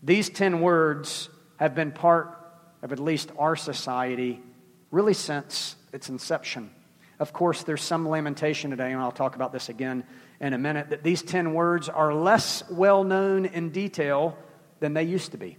these 0.02 0.28
ten 0.28 0.60
words 0.60 1.30
have 1.56 1.74
been 1.74 1.90
part 1.90 2.38
of 2.82 2.92
at 2.92 2.98
least 2.98 3.32
our 3.38 3.56
society 3.56 4.42
really 4.90 5.14
since 5.14 5.74
its 5.94 6.10
inception. 6.10 6.70
Of 7.18 7.32
course, 7.32 7.62
there's 7.62 7.82
some 7.82 8.06
lamentation 8.06 8.70
today, 8.70 8.92
and 8.92 9.00
I'll 9.00 9.10
talk 9.10 9.36
about 9.36 9.52
this 9.52 9.70
again 9.70 10.04
in 10.38 10.52
a 10.52 10.58
minute, 10.58 10.90
that 10.90 11.02
these 11.02 11.22
10 11.22 11.54
words 11.54 11.88
are 11.88 12.12
less 12.12 12.62
well 12.70 13.04
known 13.04 13.46
in 13.46 13.70
detail 13.70 14.36
than 14.80 14.92
they 14.92 15.04
used 15.04 15.32
to 15.32 15.38
be. 15.38 15.56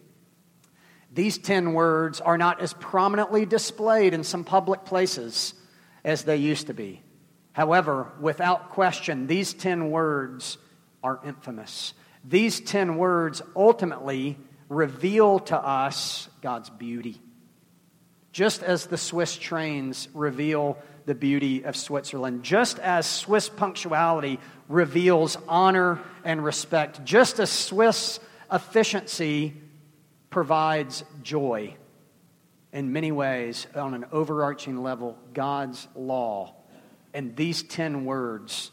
These 1.11 1.39
10 1.39 1.73
words 1.73 2.21
are 2.21 2.37
not 2.37 2.61
as 2.61 2.73
prominently 2.73 3.47
displayed 3.47 4.13
in 4.13 4.23
some 4.23 4.43
public 4.43 4.85
places 4.85 5.55
as 6.03 6.23
they 6.23 6.37
used 6.37 6.67
to 6.67 6.75
be. 6.75 7.01
However, 7.53 8.11
without 8.21 8.69
question, 8.69 9.25
these 9.25 9.55
10 9.55 9.89
words 9.89 10.59
are 11.07 11.19
infamous. 11.25 11.93
These 12.23 12.59
10 12.61 12.97
words 12.97 13.41
ultimately 13.55 14.37
reveal 14.69 15.39
to 15.39 15.57
us 15.57 16.27
God's 16.41 16.69
beauty 16.69 17.21
just 18.37 18.61
as 18.61 18.85
the 18.85 18.97
Swiss 18.99 19.35
trains 19.35 20.07
reveal 20.13 20.77
the 21.07 21.15
beauty 21.15 21.63
of 21.63 21.75
Switzerland, 21.75 22.43
just 22.43 22.77
as 22.77 23.07
Swiss 23.07 23.49
punctuality 23.49 24.39
reveals 24.69 25.39
honor 25.47 25.99
and 26.23 26.45
respect, 26.45 27.03
just 27.03 27.39
as 27.39 27.49
Swiss 27.49 28.19
efficiency 28.51 29.55
provides 30.29 31.03
joy 31.23 31.75
in 32.71 32.93
many 32.93 33.11
ways 33.11 33.65
on 33.73 33.95
an 33.95 34.05
overarching 34.11 34.83
level, 34.83 35.17
God's 35.33 35.87
law. 35.95 36.53
And 37.15 37.35
these 37.35 37.63
10 37.63 38.05
words 38.05 38.69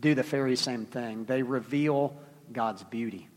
do 0.00 0.14
the 0.14 0.22
very 0.22 0.56
same 0.56 0.86
thing. 0.86 1.24
They 1.24 1.42
reveal 1.42 2.16
God's 2.52 2.82
beauty. 2.84 3.28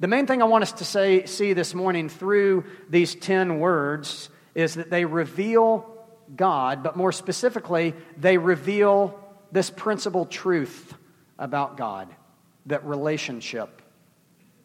The 0.00 0.08
main 0.08 0.26
thing 0.26 0.42
I 0.42 0.44
want 0.44 0.62
us 0.62 0.72
to 0.72 0.84
say, 0.84 1.26
see 1.26 1.52
this 1.52 1.74
morning 1.74 2.08
through 2.08 2.64
these 2.88 3.14
10 3.14 3.58
words 3.58 4.28
is 4.54 4.74
that 4.74 4.90
they 4.90 5.04
reveal 5.04 5.86
God, 6.34 6.82
but 6.82 6.96
more 6.96 7.12
specifically, 7.12 7.94
they 8.16 8.38
reveal 8.38 9.18
this 9.50 9.70
principal 9.70 10.26
truth 10.26 10.94
about 11.38 11.76
God 11.76 12.08
that 12.66 12.84
relationship 12.84 13.82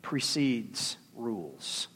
precedes 0.02 0.98
rules. 1.16 1.88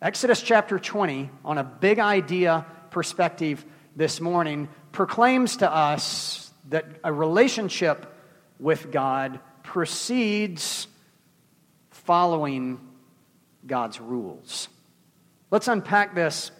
Exodus 0.00 0.42
chapter 0.42 0.78
20, 0.78 1.30
on 1.44 1.58
a 1.58 1.64
big 1.64 1.98
idea 1.98 2.66
perspective 2.90 3.64
this 3.96 4.20
morning, 4.20 4.68
proclaims 4.92 5.56
to 5.56 5.72
us 5.72 6.52
that 6.68 6.84
a 7.02 7.12
relationship 7.12 8.14
with 8.58 8.90
God 8.90 9.40
precedes 9.62 10.86
following 11.90 12.80
God's 13.66 14.00
rules. 14.00 14.68
Let's 15.50 15.68
unpack 15.68 16.14
this 16.14 16.50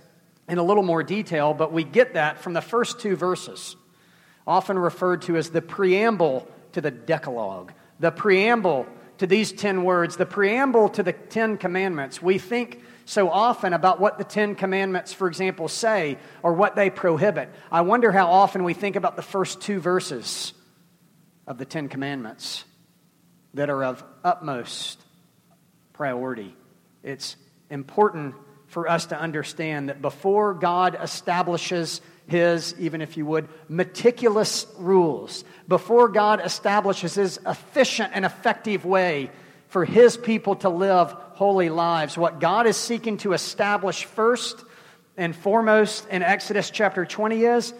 in 0.49 0.59
a 0.59 0.63
little 0.63 0.83
more 0.83 1.03
detail, 1.03 1.55
but 1.55 1.73
we 1.73 1.85
get 1.85 2.15
that 2.15 2.39
from 2.39 2.55
the 2.55 2.61
first 2.61 3.01
two 3.01 3.17
verses, 3.17 3.77
often 4.47 4.79
referred 4.79 5.23
to 5.23 5.37
as 5.37 5.51
the 5.51 5.63
preamble 5.63 6.49
to 6.73 6.81
the 6.81 6.91
Decalogue, 6.91 7.73
the 8.01 8.11
preamble 8.11 8.87
to 9.19 9.27
these 9.27 9.53
10 9.53 9.85
words, 9.85 10.17
the 10.17 10.27
preamble 10.27 10.89
to 10.91 11.03
the 11.03 11.13
10 11.13 11.59
commandments. 11.59 12.23
We 12.23 12.39
think 12.39 12.83
so 13.09 13.31
often 13.31 13.73
about 13.73 14.01
what 14.01 14.19
the 14.19 14.25
Ten 14.25 14.55
Commandments, 14.55 15.15
for 15.15 15.29
example, 15.29 15.67
say 15.69 16.19
or 16.43 16.53
what 16.53 16.77
they 16.77 16.91
prohibit. 16.91 17.49
I 17.73 17.81
wonder 17.81 18.13
how 18.13 18.27
often 18.27 18.65
we 18.65 18.75
think 18.75 18.97
about 18.97 19.17
the 19.17 19.23
first 19.23 19.63
two 19.63 19.81
verses 19.81 20.53
of 21.49 21.57
the 21.57 21.65
Ten 21.65 21.89
Commandments 21.89 22.65
that 23.55 23.71
are 23.71 23.83
of 23.83 24.05
utmost 24.23 25.01
priority. 25.95 26.55
It's 27.03 27.37
important 27.71 28.35
for 28.67 28.87
us 28.87 29.07
to 29.07 29.19
understand 29.19 29.89
that 29.89 30.03
before 30.03 30.53
God 30.53 30.97
establishes 31.03 32.03
his, 32.27 32.75
even 32.79 33.01
if 33.01 33.17
you 33.17 33.25
would, 33.25 33.49
meticulous 33.67 34.67
rules, 34.77 35.43
before 35.67 36.09
God 36.09 36.43
establishes 36.45 37.15
his 37.15 37.41
efficient 37.47 38.13
and 38.15 38.27
effective 38.27 38.85
way 38.85 39.31
for 39.69 39.87
his 39.87 40.19
people 40.19 40.57
to 40.57 40.69
live 40.69 41.13
holy 41.33 41.71
lives, 41.71 42.19
what 42.19 42.41
God 42.41 42.67
is 42.67 42.77
seeking 42.77 43.17
to 43.19 43.33
establish 43.33 44.05
first 44.05 44.63
and 45.17 45.35
foremost 45.35 46.07
in 46.11 46.23
Exodus 46.23 46.69
chapter 46.69 47.07
20 47.07 47.43
is 47.43 47.73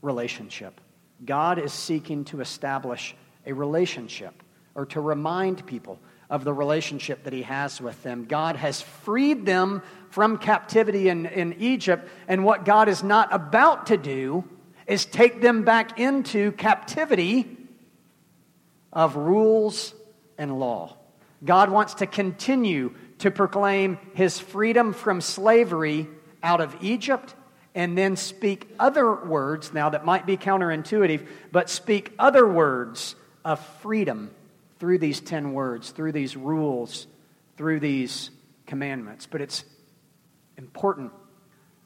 relationship. 0.00 0.80
God 1.24 1.58
is 1.58 1.72
seeking 1.72 2.24
to 2.26 2.40
establish 2.40 3.14
a 3.46 3.52
relationship 3.52 4.42
or 4.74 4.86
to 4.86 5.00
remind 5.00 5.66
people 5.66 5.98
of 6.30 6.44
the 6.44 6.52
relationship 6.52 7.24
that 7.24 7.32
he 7.32 7.42
has 7.42 7.80
with 7.80 8.00
them. 8.02 8.26
God 8.26 8.56
has 8.56 8.80
freed 8.80 9.46
them 9.46 9.82
from 10.10 10.38
captivity 10.38 11.08
in, 11.08 11.26
in 11.26 11.54
Egypt, 11.58 12.08
and 12.28 12.44
what 12.44 12.64
God 12.64 12.88
is 12.88 13.02
not 13.02 13.32
about 13.32 13.86
to 13.86 13.96
do 13.96 14.44
is 14.86 15.04
take 15.04 15.40
them 15.40 15.64
back 15.64 15.98
into 15.98 16.52
captivity 16.52 17.56
of 18.92 19.16
rules 19.16 19.94
and 20.38 20.58
law. 20.58 20.96
God 21.44 21.70
wants 21.70 21.94
to 21.94 22.06
continue 22.06 22.94
to 23.18 23.30
proclaim 23.30 23.98
his 24.14 24.38
freedom 24.38 24.92
from 24.92 25.20
slavery 25.20 26.08
out 26.42 26.60
of 26.60 26.76
Egypt 26.80 27.34
and 27.78 27.96
then 27.96 28.16
speak 28.16 28.68
other 28.80 29.14
words, 29.14 29.72
now 29.72 29.90
that 29.90 30.04
might 30.04 30.26
be 30.26 30.36
counterintuitive, 30.36 31.24
but 31.52 31.70
speak 31.70 32.12
other 32.18 32.44
words 32.44 33.14
of 33.44 33.64
freedom 33.80 34.32
through 34.80 34.98
these 34.98 35.20
10 35.20 35.52
words, 35.52 35.90
through 35.90 36.10
these 36.10 36.36
rules, 36.36 37.06
through 37.56 37.78
these 37.78 38.32
commandments. 38.66 39.28
But 39.30 39.42
it's 39.42 39.62
important 40.56 41.12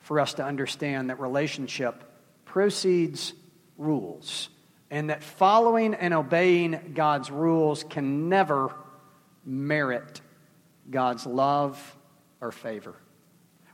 for 0.01 0.19
us 0.19 0.33
to 0.35 0.45
understand 0.45 1.11
that 1.11 1.21
relationship 1.21 2.03
precedes 2.47 3.35
rules, 3.77 4.49
and 4.91 5.11
that 5.11 5.23
following 5.23 5.93
and 5.93 6.15
obeying 6.15 6.93
God's 6.95 7.31
rules 7.31 7.85
can 7.85 8.31
never 8.31 8.75
merit 9.45 10.23
God's 10.91 11.27
love 11.27 11.97
or 12.41 12.51
favor. 12.51 12.95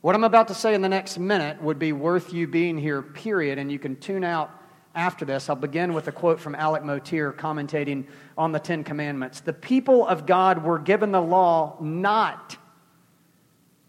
What 0.00 0.14
I'm 0.14 0.22
about 0.22 0.48
to 0.48 0.54
say 0.54 0.74
in 0.74 0.82
the 0.82 0.88
next 0.88 1.18
minute 1.18 1.60
would 1.60 1.78
be 1.80 1.92
worth 1.92 2.32
you 2.32 2.46
being 2.46 2.78
here, 2.78 3.02
period, 3.02 3.58
and 3.58 3.70
you 3.70 3.80
can 3.80 3.96
tune 3.96 4.22
out 4.22 4.50
after 4.94 5.24
this. 5.24 5.48
I'll 5.48 5.56
begin 5.56 5.92
with 5.92 6.06
a 6.06 6.12
quote 6.12 6.38
from 6.38 6.54
Alec 6.54 6.84
Motyer 6.84 7.32
commentating 7.32 8.06
on 8.36 8.52
the 8.52 8.60
Ten 8.60 8.84
Commandments. 8.84 9.40
The 9.40 9.52
people 9.52 10.06
of 10.06 10.24
God 10.24 10.62
were 10.62 10.78
given 10.78 11.10
the 11.10 11.20
law 11.20 11.76
not 11.80 12.56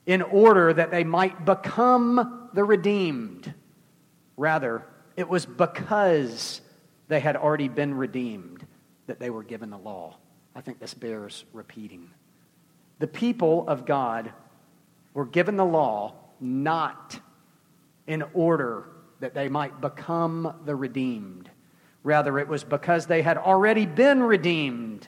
in 0.08 0.24
order 0.24 0.74
that 0.74 0.90
they 0.90 1.04
might 1.04 1.46
become 1.46 2.50
the 2.54 2.64
redeemed. 2.64 3.54
Rather, 4.36 4.88
it 5.16 5.30
was 5.30 5.46
because 5.46 6.62
they 7.08 7.20
had 7.20 7.36
already 7.36 7.68
been 7.68 7.94
redeemed 7.94 8.66
that 9.06 9.20
they 9.20 9.30
were 9.30 9.44
given 9.44 9.70
the 9.70 9.78
law. 9.78 10.18
I 10.56 10.62
think 10.62 10.80
this 10.80 10.96
bears 10.96 11.46
repeating. 11.54 12.10
The 12.98 13.08
people 13.08 13.68
of 13.68 13.86
God 13.86 14.34
were 15.14 15.26
given 15.26 15.58
the 15.58 15.66
law 15.66 16.16
not 16.40 17.20
in 18.08 18.24
order 18.34 18.86
that 19.20 19.34
they 19.34 19.50
might 19.50 19.82
become 19.82 20.62
the 20.66 20.76
redeemed. 20.76 21.50
Rather, 22.04 22.40
it 22.40 22.48
was 22.48 22.64
because 22.64 23.06
they 23.06 23.22
had 23.22 23.38
already 23.38 23.86
been 23.86 24.24
redeemed 24.24 25.08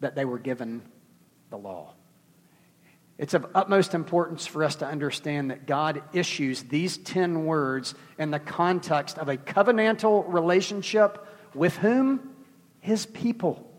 that 0.00 0.14
they 0.14 0.24
were 0.24 0.38
given 0.38 0.82
the 1.50 1.56
law. 1.56 1.94
It's 3.18 3.34
of 3.34 3.46
utmost 3.54 3.94
importance 3.94 4.46
for 4.46 4.64
us 4.64 4.76
to 4.76 4.86
understand 4.86 5.50
that 5.50 5.66
God 5.66 6.02
issues 6.12 6.64
these 6.64 6.98
10 6.98 7.44
words 7.44 7.94
in 8.18 8.30
the 8.30 8.40
context 8.40 9.16
of 9.18 9.28
a 9.28 9.36
covenantal 9.36 10.24
relationship 10.26 11.24
with 11.54 11.76
whom? 11.76 12.30
His 12.80 13.06
people. 13.06 13.71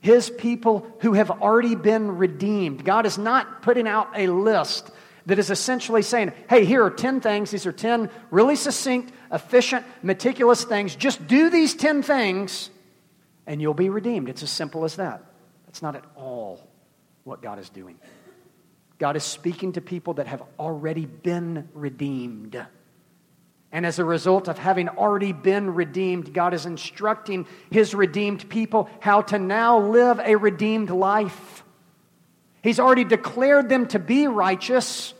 His 0.00 0.30
people 0.30 0.86
who 1.00 1.12
have 1.12 1.30
already 1.30 1.74
been 1.74 2.16
redeemed. 2.16 2.84
God 2.84 3.06
is 3.06 3.18
not 3.18 3.62
putting 3.62 3.86
out 3.86 4.08
a 4.16 4.28
list 4.28 4.90
that 5.26 5.38
is 5.38 5.50
essentially 5.50 6.02
saying, 6.02 6.32
hey, 6.48 6.64
here 6.64 6.82
are 6.84 6.90
10 6.90 7.20
things. 7.20 7.50
These 7.50 7.66
are 7.66 7.72
10 7.72 8.10
really 8.30 8.56
succinct, 8.56 9.12
efficient, 9.30 9.84
meticulous 10.02 10.64
things. 10.64 10.96
Just 10.96 11.26
do 11.26 11.50
these 11.50 11.74
10 11.74 12.02
things 12.02 12.70
and 13.46 13.60
you'll 13.60 13.74
be 13.74 13.90
redeemed. 13.90 14.28
It's 14.28 14.42
as 14.42 14.50
simple 14.50 14.84
as 14.84 14.96
that. 14.96 15.24
That's 15.66 15.82
not 15.82 15.96
at 15.96 16.04
all 16.16 16.66
what 17.24 17.42
God 17.42 17.58
is 17.58 17.68
doing. 17.68 17.98
God 18.98 19.16
is 19.16 19.24
speaking 19.24 19.72
to 19.72 19.80
people 19.80 20.14
that 20.14 20.26
have 20.26 20.42
already 20.58 21.06
been 21.06 21.68
redeemed. 21.74 22.64
And 23.72 23.86
as 23.86 23.98
a 23.98 24.04
result 24.04 24.48
of 24.48 24.58
having 24.58 24.88
already 24.88 25.32
been 25.32 25.74
redeemed, 25.74 26.34
God 26.34 26.54
is 26.54 26.66
instructing 26.66 27.46
his 27.70 27.94
redeemed 27.94 28.48
people 28.48 28.90
how 29.00 29.22
to 29.22 29.38
now 29.38 29.78
live 29.78 30.18
a 30.18 30.36
redeemed 30.36 30.90
life. 30.90 31.62
He's 32.62 32.80
already 32.80 33.04
declared 33.04 33.68
them 33.68 33.86
to 33.88 33.98
be 33.98 34.26
righteous 34.26 35.14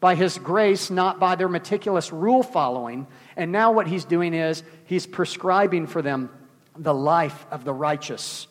by 0.00 0.14
His 0.14 0.38
grace, 0.38 0.90
not 0.90 1.18
by 1.18 1.34
their 1.34 1.48
meticulous 1.48 2.12
rule 2.12 2.42
following. 2.42 3.06
And 3.36 3.52
now 3.52 3.72
what 3.72 3.86
He's 3.86 4.04
doing 4.04 4.34
is 4.34 4.62
He's 4.84 5.06
prescribing 5.06 5.86
for 5.86 6.02
them 6.02 6.30
the 6.76 6.94
life 6.94 7.46
of 7.50 7.64
the 7.64 7.72
righteous 7.72 8.46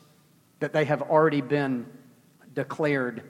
that 0.60 0.74
they 0.74 0.86
have 0.86 1.02
already 1.02 1.42
been 1.42 1.86
declared 2.54 3.24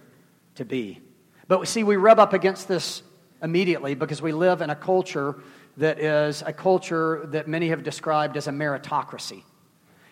to 0.56 0.66
be. 0.66 1.00
But 1.48 1.68
see, 1.68 1.84
we 1.84 1.96
rub 1.96 2.20
up 2.20 2.34
against 2.34 2.68
this 2.68 3.04
immediately 3.42 3.94
because 3.94 4.22
we 4.22 4.32
live 4.32 4.62
in 4.62 4.70
a 4.70 4.76
culture 4.76 5.36
that 5.78 6.00
is 6.00 6.44
a 6.46 6.52
culture 6.52 7.28
that 7.32 7.48
many 7.48 7.70
have 7.70 7.84
described 7.84 8.36
as 8.36 8.48
a 8.48 8.52
meritocracy. 8.52 9.44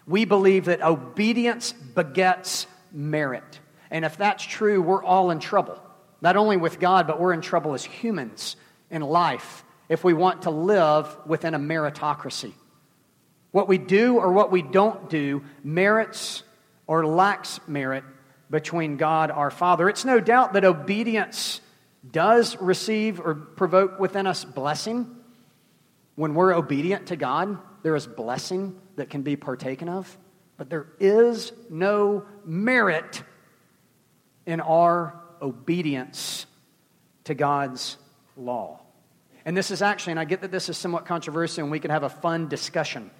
We 0.08 0.26
believe 0.26 0.66
that 0.66 0.84
obedience 0.84 1.74
begets 1.74 2.68
merit. 2.92 3.60
And 3.90 4.06
if 4.06 4.18
that's 4.18 4.44
true, 4.44 4.82
we're 4.82 5.04
all 5.04 5.32
in 5.32 5.40
trouble. 5.40 5.82
Not 6.22 6.38
only 6.38 6.58
with 6.58 6.80
God, 6.80 7.08
but 7.08 7.20
we're 7.20 7.34
in 7.34 7.42
trouble 7.42 7.74
as 7.74 7.84
humans 7.84 8.56
in 8.90 9.02
life 9.02 9.64
if 9.90 10.04
we 10.04 10.14
want 10.14 10.44
to 10.44 10.50
live 10.50 11.16
within 11.26 11.54
a 11.54 11.60
meritocracy. 11.60 12.54
What 13.52 13.68
we 13.68 13.78
do 13.78 14.18
or 14.18 14.32
what 14.32 14.52
we 14.52 14.62
don't 14.62 15.10
do 15.10 15.44
merits 15.64 16.44
or 16.88 17.06
lacks 17.06 17.60
merit 17.68 18.04
between 18.50 18.98
God 18.98 19.32
our 19.32 19.50
Father. 19.50 19.90
It's 19.90 20.06
no 20.06 20.20
doubt 20.20 20.54
that 20.54 20.66
obedience 20.66 21.62
does 22.12 22.56
receive 22.58 23.20
or 23.20 23.34
provoke 23.34 24.00
within 24.00 24.28
us 24.28 24.46
blessing. 24.46 25.15
When 26.16 26.34
we're 26.34 26.54
obedient 26.54 27.08
to 27.08 27.16
God, 27.16 27.58
there 27.84 27.96
is 27.96 28.08
blessing 28.08 28.80
that 28.96 29.10
can 29.10 29.22
be 29.22 29.36
partaken 29.36 29.90
of, 29.90 30.18
but 30.58 30.70
there 30.70 30.88
is 31.00 31.52
no 31.70 32.26
merit 32.46 33.22
in 34.46 34.62
our 34.62 35.20
obedience 35.42 36.46
to 37.26 37.34
God's 37.34 37.98
law. 38.38 38.80
And 39.44 39.56
this 39.56 39.70
is 39.70 39.82
actually, 39.82 40.12
and 40.12 40.20
I 40.20 40.26
get 40.26 40.42
that 40.42 40.52
this 40.52 40.70
is 40.70 40.78
somewhat 40.78 41.06
controversial, 41.06 41.64
and 41.64 41.72
we 41.72 41.80
can 41.80 41.92
have 41.92 42.04
a 42.04 42.10
fun 42.10 42.48
discussion 42.48 43.12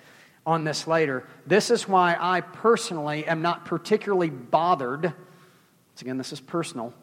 on 0.46 0.64
this 0.64 0.88
later. 0.88 1.28
This 1.46 1.70
is 1.70 1.88
why 1.88 2.16
I 2.20 2.42
personally 2.42 3.26
am 3.26 3.42
not 3.42 3.66
particularly 3.66 4.30
bothered, 4.30 5.04
once 5.04 6.02
again, 6.02 6.18
this 6.18 6.32
is 6.32 6.40
personal, 6.40 6.94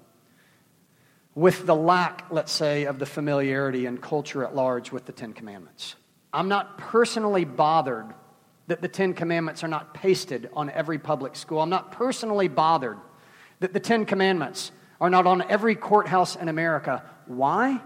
with 1.35 1.67
the 1.67 1.75
lack, 1.75 2.27
let's 2.31 2.53
say, 2.53 2.85
of 2.85 2.99
the 2.99 3.07
familiarity 3.07 3.87
and 3.87 4.01
culture 4.01 4.45
at 4.45 4.55
large 4.55 4.93
with 4.93 5.07
the 5.07 5.13
Ten 5.13 5.33
Commandments. 5.33 5.97
I'm 6.33 6.49
not 6.49 6.79
personally 6.79 7.45
bothered 7.45 8.13
that 8.67 8.81
the 8.83 8.89
Ten 8.89 9.15
Commandments 9.15 9.65
are 9.65 9.69
not 9.69 9.95
pasted 9.95 10.49
on 10.53 10.71
every 10.71 10.99
public 10.99 11.37
school. 11.37 11.61
I'm 11.61 11.71
not 11.71 11.93
personally 11.93 12.49
bothered 12.49 12.99
that 13.61 13.73
the 13.73 13.81
Ten 13.81 14.05
Commandments 14.05 14.73
are 15.01 15.11
not 15.11 15.27
on 15.27 15.43
every 15.43 15.75
courthouse 15.75 16.37
in 16.37 16.49
America. 16.49 17.03
Why? 17.27 17.81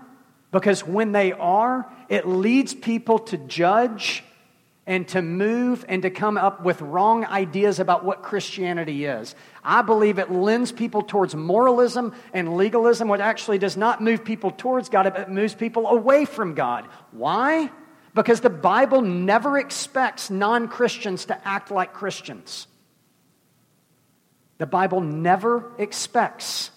Because 0.51 0.85
when 0.85 1.13
they 1.13 1.33
are, 1.33 1.91
it 2.09 2.27
leads 2.27 2.75
people 2.75 3.19
to 3.21 3.37
judge 3.37 4.23
and 4.87 5.09
to 5.09 5.21
move 5.21 5.85
and 5.89 6.03
to 6.03 6.11
come 6.11 6.39
up 6.39 6.63
with 6.63 6.81
wrong 6.81 7.25
ideas 7.25 7.81
about 7.81 8.05
what 8.05 8.23
Christianity 8.23 9.05
is. 9.05 9.35
I 9.65 9.83
believe 9.83 10.19
it 10.19 10.31
lends 10.31 10.71
people 10.71 11.03
towards 11.03 11.35
moralism 11.35 12.15
and 12.33 12.57
legalism, 12.57 13.09
which 13.09 13.21
actually 13.21 13.59
does 13.59 13.77
not 13.77 14.01
move 14.01 14.25
people 14.25 14.53
towards 14.53 14.89
God, 14.89 15.13
but 15.13 15.31
moves 15.31 15.55
people 15.55 15.89
away 15.89 16.25
from 16.25 16.55
God. 16.55 16.87
Why? 17.11 17.71
Because 18.15 18.41
the 18.41 18.51
Bible 18.51 19.03
never 19.03 19.59
expects 19.59 20.31
non 20.31 20.69
Christians 20.69 21.27
to 21.27 21.49
act 21.49 21.71
like 21.71 21.93
Christians. 21.93 22.69
The 24.59 24.67
Bible 24.67 25.01
never 25.01 25.73
expects 25.79 26.71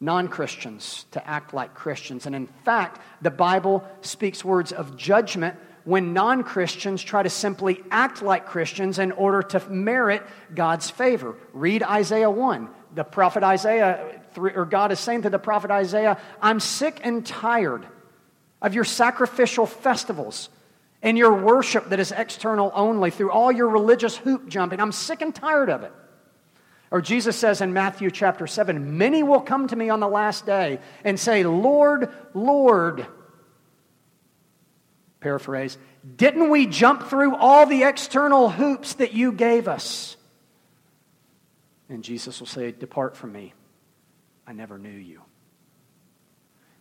non 0.00 0.26
Christians 0.26 1.06
to 1.12 1.26
act 1.26 1.54
like 1.54 1.74
Christians. 1.74 2.26
And 2.26 2.34
in 2.34 2.48
fact, 2.64 3.00
the 3.22 3.30
Bible 3.30 3.88
speaks 4.00 4.44
words 4.44 4.72
of 4.72 4.96
judgment 4.96 5.56
when 5.84 6.12
non 6.12 6.42
Christians 6.42 7.02
try 7.02 7.22
to 7.22 7.30
simply 7.30 7.82
act 7.90 8.22
like 8.22 8.46
Christians 8.46 8.98
in 8.98 9.12
order 9.12 9.42
to 9.42 9.68
merit 9.70 10.22
God's 10.54 10.90
favor. 10.90 11.36
Read 11.52 11.82
Isaiah 11.82 12.30
1. 12.30 12.68
The 12.94 13.04
prophet 13.04 13.42
Isaiah, 13.42 14.20
or 14.36 14.64
God 14.64 14.92
is 14.92 15.00
saying 15.00 15.22
to 15.22 15.30
the 15.30 15.38
prophet 15.38 15.70
Isaiah, 15.70 16.18
I'm 16.40 16.60
sick 16.60 17.00
and 17.04 17.24
tired 17.24 17.86
of 18.60 18.74
your 18.74 18.84
sacrificial 18.84 19.66
festivals 19.66 20.48
and 21.02 21.16
your 21.16 21.34
worship 21.34 21.90
that 21.90 22.00
is 22.00 22.12
external 22.12 22.72
only 22.74 23.10
through 23.10 23.30
all 23.30 23.52
your 23.52 23.68
religious 23.68 24.16
hoop 24.16 24.48
jumping. 24.48 24.80
I'm 24.80 24.92
sick 24.92 25.20
and 25.20 25.34
tired 25.34 25.70
of 25.70 25.82
it. 25.82 25.92
Or 26.90 27.02
Jesus 27.02 27.36
says 27.36 27.60
in 27.60 27.72
Matthew 27.72 28.10
chapter 28.10 28.46
7 28.46 28.96
Many 28.96 29.22
will 29.22 29.40
come 29.40 29.68
to 29.68 29.76
me 29.76 29.90
on 29.90 30.00
the 30.00 30.08
last 30.08 30.46
day 30.46 30.80
and 31.04 31.20
say, 31.20 31.44
Lord, 31.44 32.10
Lord. 32.34 33.06
Paraphrase, 35.20 35.76
didn't 36.16 36.48
we 36.48 36.66
jump 36.66 37.08
through 37.08 37.34
all 37.34 37.66
the 37.66 37.82
external 37.82 38.50
hoops 38.50 38.94
that 38.94 39.14
you 39.14 39.32
gave 39.32 39.66
us? 39.66 40.16
And 41.88 42.04
Jesus 42.04 42.38
will 42.38 42.46
say, 42.46 42.70
Depart 42.72 43.16
from 43.16 43.32
me. 43.32 43.54
I 44.46 44.52
never 44.52 44.78
knew 44.78 44.90
you. 44.90 45.22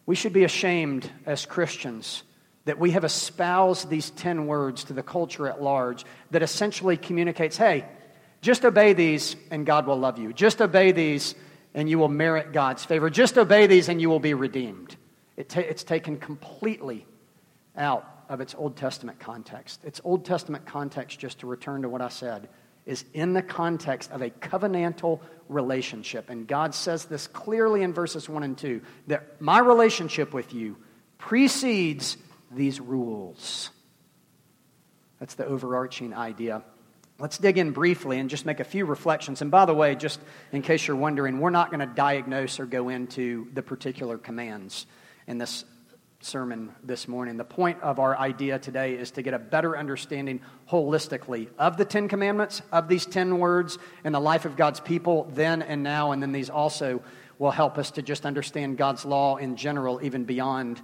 We 0.05 0.15
should 0.15 0.33
be 0.33 0.43
ashamed 0.43 1.09
as 1.25 1.45
Christians 1.45 2.23
that 2.65 2.79
we 2.79 2.91
have 2.91 3.03
espoused 3.03 3.89
these 3.89 4.09
10 4.11 4.45
words 4.45 4.85
to 4.85 4.93
the 4.93 5.03
culture 5.03 5.47
at 5.47 5.61
large 5.61 6.05
that 6.31 6.43
essentially 6.43 6.97
communicates 6.97 7.57
hey, 7.57 7.85
just 8.41 8.65
obey 8.65 8.93
these 8.93 9.35
and 9.51 9.65
God 9.65 9.87
will 9.87 9.97
love 9.97 10.19
you. 10.19 10.31
Just 10.31 10.61
obey 10.61 10.91
these 10.91 11.33
and 11.73 11.89
you 11.89 11.97
will 11.97 12.07
merit 12.07 12.53
God's 12.53 12.85
favor. 12.85 13.09
Just 13.09 13.37
obey 13.37 13.67
these 13.67 13.89
and 13.89 13.99
you 14.01 14.09
will 14.09 14.19
be 14.19 14.33
redeemed. 14.33 14.95
It 15.35 15.49
ta- 15.49 15.61
it's 15.61 15.83
taken 15.83 16.17
completely 16.17 17.05
out 17.75 18.05
of 18.29 18.41
its 18.41 18.55
Old 18.55 18.75
Testament 18.75 19.19
context. 19.19 19.81
Its 19.83 20.01
Old 20.03 20.25
Testament 20.25 20.65
context, 20.65 21.19
just 21.19 21.39
to 21.39 21.47
return 21.47 21.83
to 21.83 21.89
what 21.89 22.01
I 22.01 22.09
said, 22.09 22.49
is 22.85 23.03
in 23.13 23.33
the 23.33 23.41
context 23.41 24.11
of 24.11 24.21
a 24.21 24.29
covenantal 24.29 25.19
relationship. 25.49 26.29
And 26.29 26.47
God 26.47 26.73
says 26.73 27.05
this 27.05 27.27
clearly 27.27 27.83
in 27.83 27.93
verses 27.93 28.29
1 28.29 28.43
and 28.43 28.57
2 28.57 28.81
that 29.07 29.41
my 29.41 29.59
relationship 29.59 30.33
with 30.33 30.53
you 30.53 30.77
precedes 31.17 32.17
these 32.51 32.79
rules. 32.79 33.71
That's 35.19 35.35
the 35.35 35.45
overarching 35.45 36.13
idea. 36.13 36.63
Let's 37.19 37.39
dig 37.39 37.57
in 37.57 37.71
briefly 37.71 38.19
and 38.19 38.29
just 38.29 38.45
make 38.45 38.59
a 38.59 38.63
few 38.63 38.85
reflections. 38.85 39.41
And 39.41 39.49
by 39.49 39.65
the 39.65 39.73
way, 39.73 39.95
just 39.95 40.19
in 40.51 40.61
case 40.61 40.87
you're 40.87 40.95
wondering, 40.95 41.39
we're 41.39 41.49
not 41.49 41.71
going 41.71 41.79
to 41.79 41.93
diagnose 41.93 42.59
or 42.59 42.65
go 42.65 42.89
into 42.89 43.47
the 43.53 43.63
particular 43.63 44.17
commands 44.17 44.85
in 45.25 45.39
this 45.39 45.65
sermon 46.19 46.73
this 46.83 47.07
morning. 47.07 47.37
The 47.37 47.43
point 47.43 47.81
of 47.81 47.99
our 47.99 48.17
idea 48.17 48.57
today 48.59 48.93
is 48.93 49.11
to 49.11 49.21
get 49.21 49.33
a 49.33 49.39
better 49.39 49.77
understanding 49.77 50.41
holistically 50.69 51.47
of 51.59 51.77
the 51.77 51.85
Ten 51.85 52.07
Commandments, 52.07 52.61
of 52.71 52.87
these 52.87 53.05
ten 53.05 53.39
words 53.39 53.77
in 54.03 54.13
the 54.13 54.19
life 54.19 54.45
of 54.45 54.55
God's 54.55 54.79
people 54.79 55.29
then 55.33 55.61
and 55.61 55.83
now. 55.83 56.11
And 56.11 56.21
then 56.21 56.31
these 56.31 56.49
also 56.49 57.01
will 57.39 57.51
help 57.51 57.77
us 57.77 57.91
to 57.91 58.01
just 58.01 58.25
understand 58.25 58.77
God's 58.77 59.05
law 59.05 59.37
in 59.37 59.55
general, 59.55 59.99
even 60.01 60.23
beyond 60.23 60.81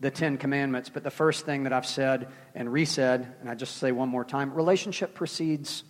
the 0.00 0.10
Ten 0.10 0.36
Commandments. 0.36 0.90
But 0.90 1.02
the 1.02 1.10
first 1.10 1.46
thing 1.46 1.62
that 1.64 1.72
I've 1.72 1.86
said 1.86 2.28
and 2.54 2.68
resaid, 2.68 3.26
and 3.40 3.48
I 3.48 3.54
just 3.54 3.78
say 3.78 3.90
one 3.90 4.08
more 4.10 4.24
time 4.24 4.52
relationship 4.52 5.14
precedes 5.14 5.84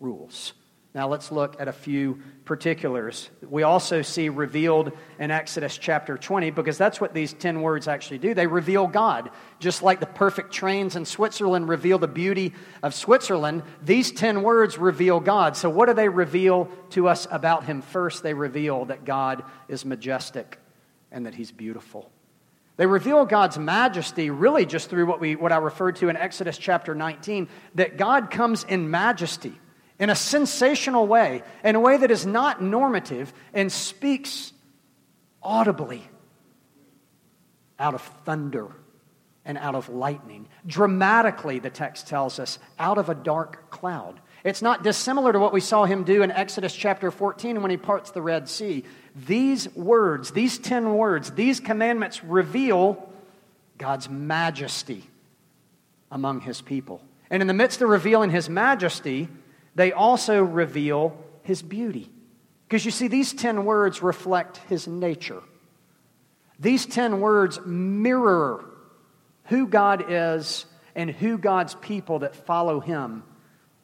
rules. 0.00 0.52
Now 0.94 1.06
let's 1.06 1.30
look 1.30 1.60
at 1.60 1.68
a 1.68 1.72
few 1.72 2.22
particulars. 2.46 3.28
We 3.46 3.62
also 3.62 4.00
see 4.00 4.30
revealed 4.30 4.92
in 5.18 5.30
Exodus 5.30 5.76
chapter 5.76 6.16
20 6.16 6.50
because 6.50 6.78
that's 6.78 6.98
what 6.98 7.12
these 7.12 7.34
10 7.34 7.60
words 7.60 7.86
actually 7.86 8.18
do. 8.18 8.32
They 8.32 8.46
reveal 8.46 8.86
God. 8.86 9.30
Just 9.60 9.82
like 9.82 10.00
the 10.00 10.06
perfect 10.06 10.50
trains 10.50 10.96
in 10.96 11.04
Switzerland 11.04 11.68
reveal 11.68 11.98
the 11.98 12.08
beauty 12.08 12.54
of 12.82 12.94
Switzerland, 12.94 13.64
these 13.82 14.10
10 14.12 14.42
words 14.42 14.78
reveal 14.78 15.20
God. 15.20 15.58
So, 15.58 15.68
what 15.68 15.88
do 15.88 15.94
they 15.94 16.08
reveal 16.08 16.70
to 16.90 17.08
us 17.08 17.28
about 17.30 17.64
Him? 17.64 17.82
First, 17.82 18.22
they 18.22 18.32
reveal 18.32 18.86
that 18.86 19.04
God 19.04 19.44
is 19.68 19.84
majestic 19.84 20.58
and 21.12 21.26
that 21.26 21.34
He's 21.34 21.52
beautiful. 21.52 22.10
They 22.78 22.86
reveal 22.86 23.26
God's 23.26 23.58
majesty 23.58 24.30
really 24.30 24.64
just 24.64 24.88
through 24.88 25.04
what, 25.06 25.20
we, 25.20 25.36
what 25.36 25.52
I 25.52 25.56
referred 25.58 25.96
to 25.96 26.08
in 26.08 26.16
Exodus 26.16 26.56
chapter 26.56 26.94
19 26.94 27.48
that 27.74 27.98
God 27.98 28.30
comes 28.30 28.64
in 28.64 28.90
majesty 28.90 29.52
in 29.98 30.10
a 30.10 30.14
sensational 30.14 31.06
way, 31.06 31.42
in 31.64 31.74
a 31.74 31.80
way 31.80 31.96
that 31.96 32.10
is 32.10 32.24
not 32.24 32.62
normative, 32.62 33.32
and 33.52 33.70
speaks 33.70 34.52
audibly 35.42 36.02
out 37.78 37.94
of 37.94 38.02
thunder 38.24 38.68
and 39.44 39.56
out 39.58 39.74
of 39.74 39.88
lightning. 39.88 40.46
Dramatically, 40.66 41.58
the 41.58 41.70
text 41.70 42.06
tells 42.06 42.38
us, 42.38 42.58
out 42.78 42.98
of 42.98 43.08
a 43.08 43.14
dark 43.14 43.70
cloud. 43.70 44.20
It's 44.44 44.62
not 44.62 44.84
dissimilar 44.84 45.32
to 45.32 45.38
what 45.38 45.52
we 45.52 45.60
saw 45.60 45.84
him 45.84 46.04
do 46.04 46.22
in 46.22 46.30
Exodus 46.30 46.74
chapter 46.74 47.10
14 47.10 47.60
when 47.60 47.70
he 47.70 47.76
parts 47.76 48.10
the 48.10 48.22
Red 48.22 48.48
Sea. 48.48 48.84
These 49.16 49.74
words, 49.74 50.30
these 50.30 50.58
10 50.58 50.94
words, 50.94 51.30
these 51.32 51.60
commandments 51.60 52.22
reveal 52.22 53.10
God's 53.78 54.08
majesty 54.08 55.04
among 56.10 56.40
his 56.40 56.60
people. 56.60 57.02
And 57.30 57.42
in 57.42 57.46
the 57.46 57.54
midst 57.54 57.82
of 57.82 57.88
revealing 57.88 58.30
his 58.30 58.48
majesty, 58.48 59.28
they 59.78 59.92
also 59.92 60.42
reveal 60.42 61.16
his 61.44 61.62
beauty. 61.62 62.10
Because 62.66 62.84
you 62.84 62.90
see, 62.90 63.06
these 63.06 63.32
10 63.32 63.64
words 63.64 64.02
reflect 64.02 64.56
his 64.68 64.88
nature. 64.88 65.40
These 66.58 66.84
10 66.86 67.20
words 67.20 67.60
mirror 67.64 68.64
who 69.44 69.68
God 69.68 70.06
is 70.08 70.66
and 70.96 71.08
who 71.08 71.38
God's 71.38 71.76
people 71.76 72.18
that 72.18 72.34
follow 72.34 72.80
him 72.80 73.22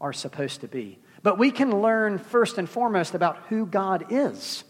are 0.00 0.12
supposed 0.12 0.62
to 0.62 0.68
be. 0.68 0.98
But 1.22 1.38
we 1.38 1.52
can 1.52 1.80
learn 1.80 2.18
first 2.18 2.58
and 2.58 2.68
foremost 2.68 3.14
about 3.14 3.36
who 3.48 3.64
God 3.64 4.06
is 4.10 4.64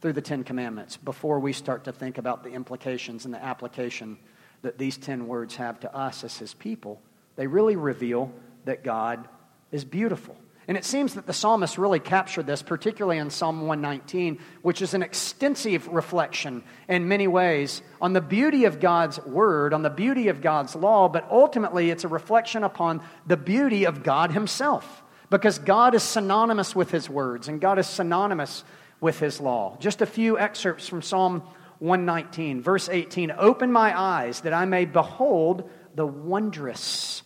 through 0.00 0.14
the 0.14 0.20
Ten 0.20 0.42
Commandments 0.42 0.96
before 0.96 1.38
we 1.38 1.52
start 1.52 1.84
to 1.84 1.92
think 1.92 2.18
about 2.18 2.42
the 2.42 2.50
implications 2.50 3.26
and 3.26 3.32
the 3.32 3.42
application 3.42 4.18
that 4.62 4.76
these 4.76 4.96
10 4.96 5.28
words 5.28 5.54
have 5.54 5.78
to 5.80 5.96
us 5.96 6.24
as 6.24 6.36
his 6.36 6.52
people. 6.52 7.00
They 7.36 7.46
really 7.46 7.76
reveal 7.76 8.32
that 8.64 8.82
God 8.82 9.28
is 9.72 9.84
beautiful. 9.84 10.36
And 10.68 10.76
it 10.76 10.84
seems 10.84 11.14
that 11.14 11.26
the 11.26 11.32
psalmist 11.32 11.76
really 11.76 11.98
captured 11.98 12.46
this, 12.46 12.62
particularly 12.62 13.18
in 13.18 13.30
Psalm 13.30 13.66
119, 13.66 14.38
which 14.62 14.80
is 14.80 14.94
an 14.94 15.02
extensive 15.02 15.88
reflection 15.88 16.62
in 16.88 17.08
many 17.08 17.26
ways 17.26 17.82
on 18.00 18.12
the 18.12 18.20
beauty 18.20 18.64
of 18.66 18.78
God's 18.78 19.18
word, 19.24 19.74
on 19.74 19.82
the 19.82 19.90
beauty 19.90 20.28
of 20.28 20.40
God's 20.40 20.76
law, 20.76 21.08
but 21.08 21.26
ultimately 21.30 21.90
it's 21.90 22.04
a 22.04 22.08
reflection 22.08 22.62
upon 22.62 23.02
the 23.26 23.36
beauty 23.36 23.86
of 23.86 24.04
God 24.04 24.30
Himself. 24.30 25.02
Because 25.30 25.58
God 25.58 25.94
is 25.94 26.02
synonymous 26.02 26.76
with 26.76 26.90
His 26.90 27.10
words, 27.10 27.48
and 27.48 27.60
God 27.60 27.78
is 27.78 27.86
synonymous 27.86 28.62
with 29.00 29.18
His 29.18 29.40
law. 29.40 29.76
Just 29.80 30.00
a 30.00 30.06
few 30.06 30.38
excerpts 30.38 30.86
from 30.86 31.02
Psalm 31.02 31.42
119, 31.80 32.62
verse 32.62 32.88
18 32.88 33.32
Open 33.36 33.72
my 33.72 33.98
eyes 33.98 34.42
that 34.42 34.52
I 34.52 34.64
may 34.64 34.84
behold 34.84 35.68
the 35.96 36.06
wondrous 36.06 37.24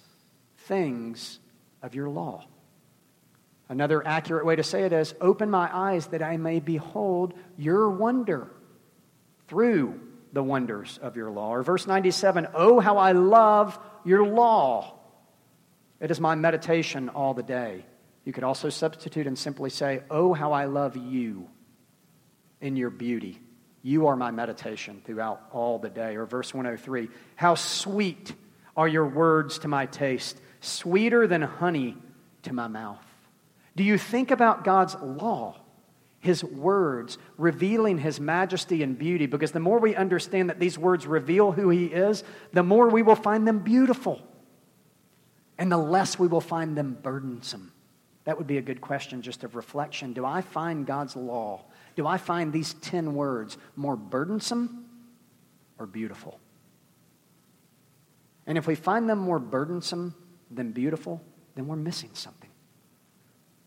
things 0.56 1.38
of 1.82 1.94
your 1.94 2.08
law. 2.08 2.44
Another 3.68 4.06
accurate 4.06 4.46
way 4.46 4.56
to 4.56 4.62
say 4.62 4.84
it 4.84 4.92
is 4.92 5.14
open 5.20 5.50
my 5.50 5.68
eyes 5.72 6.06
that 6.08 6.22
I 6.22 6.36
may 6.36 6.60
behold 6.60 7.34
your 7.56 7.90
wonder 7.90 8.48
through 9.48 10.00
the 10.32 10.42
wonders 10.42 10.98
of 11.02 11.16
your 11.16 11.30
law. 11.30 11.50
Or 11.50 11.62
verse 11.62 11.86
97 11.86 12.48
Oh, 12.54 12.78
how 12.78 12.98
I 12.98 13.12
love 13.12 13.78
your 14.04 14.26
law! 14.26 14.94
It 16.00 16.10
is 16.10 16.20
my 16.20 16.34
meditation 16.34 17.08
all 17.08 17.34
the 17.34 17.42
day. 17.42 17.84
You 18.24 18.32
could 18.32 18.44
also 18.44 18.68
substitute 18.68 19.26
and 19.26 19.38
simply 19.38 19.70
say, 19.70 20.02
Oh, 20.10 20.34
how 20.34 20.52
I 20.52 20.66
love 20.66 20.96
you 20.96 21.48
in 22.60 22.76
your 22.76 22.90
beauty. 22.90 23.40
You 23.82 24.08
are 24.08 24.16
my 24.16 24.30
meditation 24.30 25.00
throughout 25.04 25.40
all 25.52 25.78
the 25.78 25.88
day. 25.88 26.16
Or 26.16 26.26
verse 26.26 26.52
103 26.52 27.08
How 27.36 27.54
sweet 27.54 28.32
are 28.76 28.88
your 28.88 29.06
words 29.06 29.60
to 29.60 29.68
my 29.68 29.86
taste, 29.86 30.40
sweeter 30.60 31.26
than 31.26 31.42
honey 31.42 31.96
to 32.42 32.52
my 32.52 32.68
mouth. 32.68 33.04
Do 33.74 33.84
you 33.84 33.98
think 33.98 34.30
about 34.30 34.64
God's 34.64 34.94
law, 34.94 35.60
His 36.20 36.42
words, 36.42 37.18
revealing 37.36 37.98
His 37.98 38.18
majesty 38.18 38.82
and 38.82 38.98
beauty? 38.98 39.26
Because 39.26 39.52
the 39.52 39.60
more 39.60 39.78
we 39.78 39.94
understand 39.94 40.50
that 40.50 40.58
these 40.58 40.78
words 40.78 41.06
reveal 41.06 41.52
who 41.52 41.68
He 41.68 41.86
is, 41.86 42.24
the 42.52 42.62
more 42.62 42.88
we 42.88 43.02
will 43.02 43.16
find 43.16 43.46
them 43.46 43.58
beautiful, 43.58 44.20
and 45.58 45.70
the 45.70 45.76
less 45.76 46.18
we 46.18 46.26
will 46.26 46.40
find 46.40 46.76
them 46.76 46.98
burdensome. 47.02 47.72
That 48.24 48.38
would 48.38 48.46
be 48.46 48.58
a 48.58 48.62
good 48.62 48.80
question 48.80 49.22
just 49.22 49.44
of 49.44 49.54
reflection. 49.54 50.12
Do 50.12 50.24
I 50.24 50.40
find 50.40 50.84
God's 50.84 51.14
law, 51.14 51.64
do 51.94 52.06
I 52.06 52.18
find 52.18 52.52
these 52.52 52.74
10 52.74 53.14
words 53.14 53.56
more 53.76 53.96
burdensome 53.96 54.86
or 55.78 55.86
beautiful? 55.86 56.40
And 58.46 58.58
if 58.58 58.66
we 58.66 58.74
find 58.74 59.08
them 59.08 59.18
more 59.18 59.38
burdensome 59.38 60.14
than 60.50 60.72
beautiful, 60.72 61.20
then 61.54 61.66
we're 61.66 61.76
missing 61.76 62.10
something. 62.12 62.50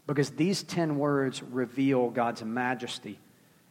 Because 0.07 0.31
these 0.31 0.63
10 0.63 0.97
words 0.97 1.43
reveal 1.43 2.09
God's 2.09 2.43
majesty 2.43 3.19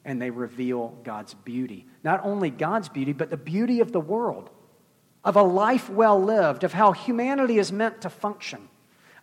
and 0.05 0.23
they 0.23 0.31
reveal 0.31 0.97
God's 1.03 1.35
beauty. 1.35 1.87
Not 2.05 2.25
only 2.25 2.51
God's 2.51 2.89
beauty, 2.89 3.13
but 3.13 3.31
the 3.31 3.37
beauty 3.37 3.81
of 3.81 3.93
the 3.93 4.01
world, 4.01 4.49
of 5.25 5.37
a 5.37 5.43
life 5.43 5.91
well 5.91 6.23
lived, 6.23 6.65
of 6.65 6.73
how 6.73 6.93
humanity 6.93 7.59
is 7.59 7.73
meant 7.73 8.03
to 8.03 8.11
function. 8.11 8.69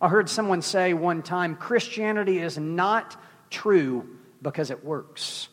I 0.00 0.08
heard 0.08 0.28
someone 0.28 0.62
say 0.62 0.92
one 0.92 1.22
time 1.22 1.56
Christianity 1.56 2.38
is 2.38 2.58
not 2.58 3.16
true 3.50 4.18
because 4.42 4.70
it 4.70 4.84
works. 4.84 5.48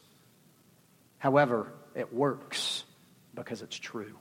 However, 1.18 1.72
it 1.96 2.14
works 2.14 2.84
because 3.34 3.62
it's 3.62 3.78
true. 3.80 4.20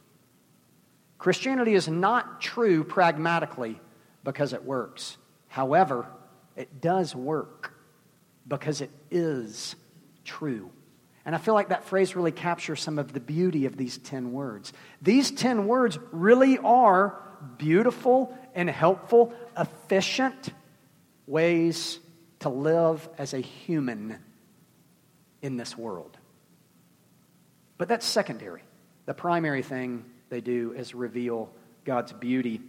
Christianity 1.18 1.74
is 1.74 1.88
not 1.88 2.40
true 2.40 2.84
pragmatically 2.84 3.80
because 4.24 4.52
it 4.52 4.64
works. 4.64 5.16
However, 5.48 6.06
it 6.56 6.80
does 6.80 7.14
work 7.14 7.74
because 8.46 8.80
it 8.80 8.90
is 9.10 9.74
true. 10.24 10.70
And 11.24 11.34
I 11.34 11.38
feel 11.38 11.54
like 11.54 11.68
that 11.68 11.84
phrase 11.84 12.16
really 12.16 12.32
captures 12.32 12.80
some 12.80 12.98
of 12.98 13.12
the 13.12 13.20
beauty 13.20 13.66
of 13.66 13.76
these 13.76 13.98
10 13.98 14.32
words. 14.32 14.72
These 15.00 15.30
10 15.30 15.66
words 15.66 15.98
really 16.10 16.58
are 16.58 17.20
beautiful 17.58 18.36
and 18.54 18.68
helpful, 18.68 19.32
efficient 19.56 20.50
ways 21.26 22.00
to 22.40 22.48
live 22.48 23.08
as 23.18 23.34
a 23.34 23.40
human 23.40 24.18
in 25.42 25.56
this 25.56 25.78
world. 25.78 26.16
But 27.78 27.88
that's 27.88 28.06
secondary. 28.06 28.62
The 29.06 29.14
primary 29.14 29.62
thing 29.62 30.04
they 30.28 30.40
do 30.40 30.72
is 30.72 30.94
reveal 30.94 31.50
God's 31.84 32.12
beauty 32.12 32.60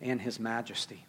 and 0.00 0.20
his 0.20 0.40
majesty. 0.40 1.04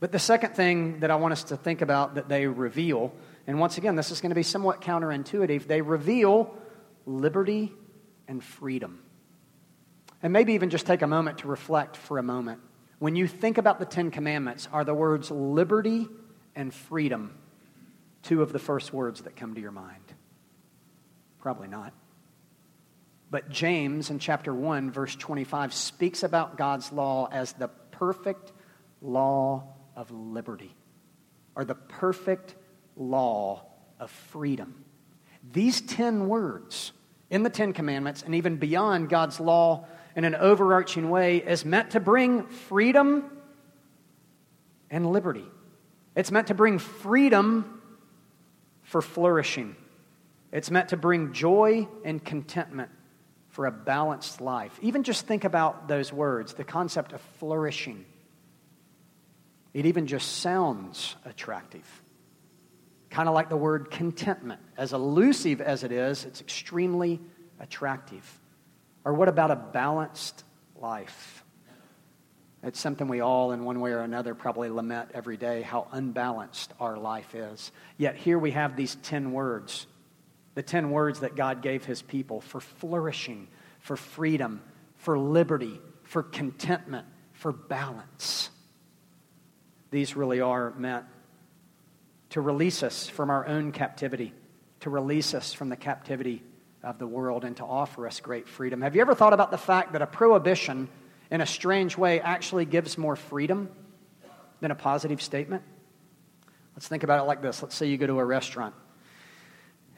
But 0.00 0.12
the 0.12 0.18
second 0.18 0.54
thing 0.54 1.00
that 1.00 1.10
I 1.10 1.16
want 1.16 1.32
us 1.32 1.44
to 1.44 1.56
think 1.56 1.82
about 1.82 2.14
that 2.14 2.28
they 2.28 2.46
reveal, 2.46 3.12
and 3.46 3.58
once 3.58 3.78
again, 3.78 3.96
this 3.96 4.10
is 4.10 4.20
going 4.20 4.30
to 4.30 4.36
be 4.36 4.42
somewhat 4.42 4.80
counterintuitive, 4.80 5.66
they 5.66 5.80
reveal 5.80 6.56
liberty 7.04 7.72
and 8.28 8.42
freedom. 8.42 9.00
And 10.22 10.32
maybe 10.32 10.54
even 10.54 10.70
just 10.70 10.86
take 10.86 11.02
a 11.02 11.06
moment 11.06 11.38
to 11.38 11.48
reflect 11.48 11.96
for 11.96 12.18
a 12.18 12.22
moment. 12.22 12.60
When 12.98 13.16
you 13.16 13.26
think 13.26 13.58
about 13.58 13.78
the 13.78 13.86
Ten 13.86 14.10
Commandments, 14.10 14.68
are 14.72 14.84
the 14.84 14.94
words 14.94 15.30
liberty 15.30 16.08
and 16.54 16.74
freedom 16.74 17.36
two 18.22 18.42
of 18.42 18.52
the 18.52 18.58
first 18.58 18.92
words 18.92 19.22
that 19.22 19.36
come 19.36 19.54
to 19.54 19.60
your 19.60 19.70
mind? 19.70 20.02
Probably 21.40 21.68
not. 21.68 21.92
But 23.30 23.50
James 23.50 24.10
in 24.10 24.18
chapter 24.18 24.52
1, 24.52 24.90
verse 24.90 25.14
25, 25.14 25.72
speaks 25.74 26.22
about 26.22 26.56
God's 26.56 26.92
law 26.92 27.28
as 27.30 27.52
the 27.52 27.68
perfect 27.98 28.52
law 29.02 29.64
of 29.96 30.10
liberty, 30.10 30.74
or 31.54 31.64
the 31.64 31.74
perfect 31.74 32.54
law 32.96 33.64
of 33.98 34.10
freedom. 34.10 34.84
These 35.52 35.80
10 35.82 36.28
words 36.28 36.92
in 37.30 37.42
the 37.42 37.50
Ten 37.50 37.72
Commandments 37.72 38.22
and 38.22 38.34
even 38.34 38.56
beyond 38.56 39.08
God's 39.08 39.40
law 39.40 39.86
in 40.16 40.24
an 40.24 40.34
overarching 40.34 41.10
way 41.10 41.38
is 41.38 41.64
meant 41.64 41.90
to 41.90 42.00
bring 42.00 42.46
freedom 42.46 43.30
and 44.90 45.10
liberty. 45.10 45.44
It's 46.14 46.30
meant 46.30 46.48
to 46.48 46.54
bring 46.54 46.78
freedom 46.78 47.80
for 48.82 49.02
flourishing. 49.02 49.76
It's 50.50 50.70
meant 50.70 50.90
to 50.90 50.96
bring 50.96 51.32
joy 51.32 51.88
and 52.04 52.24
contentment 52.24 52.90
for 53.58 53.66
a 53.66 53.72
balanced 53.72 54.40
life. 54.40 54.78
Even 54.82 55.02
just 55.02 55.26
think 55.26 55.42
about 55.42 55.88
those 55.88 56.12
words 56.12 56.54
the 56.54 56.62
concept 56.62 57.12
of 57.12 57.20
flourishing. 57.40 58.04
It 59.74 59.84
even 59.84 60.06
just 60.06 60.36
sounds 60.36 61.16
attractive. 61.24 61.84
Kind 63.10 63.28
of 63.28 63.34
like 63.34 63.48
the 63.48 63.56
word 63.56 63.90
contentment. 63.90 64.60
As 64.76 64.92
elusive 64.92 65.60
as 65.60 65.82
it 65.82 65.90
is, 65.90 66.24
it's 66.24 66.40
extremely 66.40 67.18
attractive. 67.58 68.40
Or 69.04 69.12
what 69.12 69.26
about 69.26 69.50
a 69.50 69.56
balanced 69.56 70.44
life? 70.76 71.42
It's 72.62 72.78
something 72.78 73.08
we 73.08 73.22
all, 73.22 73.50
in 73.50 73.64
one 73.64 73.80
way 73.80 73.90
or 73.90 74.02
another, 74.02 74.36
probably 74.36 74.70
lament 74.70 75.10
every 75.14 75.36
day 75.36 75.62
how 75.62 75.88
unbalanced 75.90 76.72
our 76.78 76.96
life 76.96 77.34
is. 77.34 77.72
Yet 77.96 78.14
here 78.14 78.38
we 78.38 78.52
have 78.52 78.76
these 78.76 78.94
10 79.02 79.32
words 79.32 79.88
the 80.54 80.62
10 80.62 80.90
words 80.90 81.20
that 81.20 81.36
God 81.36 81.62
gave 81.62 81.84
his 81.84 82.02
people 82.02 82.40
for 82.40 82.60
flourishing, 82.60 83.48
for 83.80 83.96
freedom, 83.96 84.62
for 84.96 85.18
liberty, 85.18 85.80
for 86.02 86.22
contentment, 86.22 87.06
for 87.32 87.52
balance. 87.52 88.50
These 89.90 90.16
really 90.16 90.40
are 90.40 90.72
meant 90.76 91.04
to 92.30 92.40
release 92.40 92.82
us 92.82 93.08
from 93.08 93.30
our 93.30 93.46
own 93.46 93.72
captivity, 93.72 94.34
to 94.80 94.90
release 94.90 95.34
us 95.34 95.52
from 95.52 95.68
the 95.68 95.76
captivity 95.76 96.42
of 96.82 96.98
the 96.98 97.06
world, 97.06 97.44
and 97.44 97.56
to 97.56 97.64
offer 97.64 98.06
us 98.06 98.20
great 98.20 98.48
freedom. 98.48 98.82
Have 98.82 98.94
you 98.94 99.00
ever 99.00 99.14
thought 99.14 99.32
about 99.32 99.50
the 99.50 99.58
fact 99.58 99.92
that 99.92 100.02
a 100.02 100.06
prohibition, 100.06 100.88
in 101.30 101.40
a 101.40 101.46
strange 101.46 101.96
way, 101.96 102.20
actually 102.20 102.64
gives 102.64 102.98
more 102.98 103.16
freedom 103.16 103.70
than 104.60 104.70
a 104.70 104.74
positive 104.74 105.22
statement? 105.22 105.62
Let's 106.74 106.88
think 106.88 107.02
about 107.02 107.20
it 107.20 107.26
like 107.26 107.42
this. 107.42 107.62
Let's 107.62 107.74
say 107.74 107.86
you 107.86 107.96
go 107.96 108.06
to 108.06 108.18
a 108.18 108.24
restaurant 108.24 108.74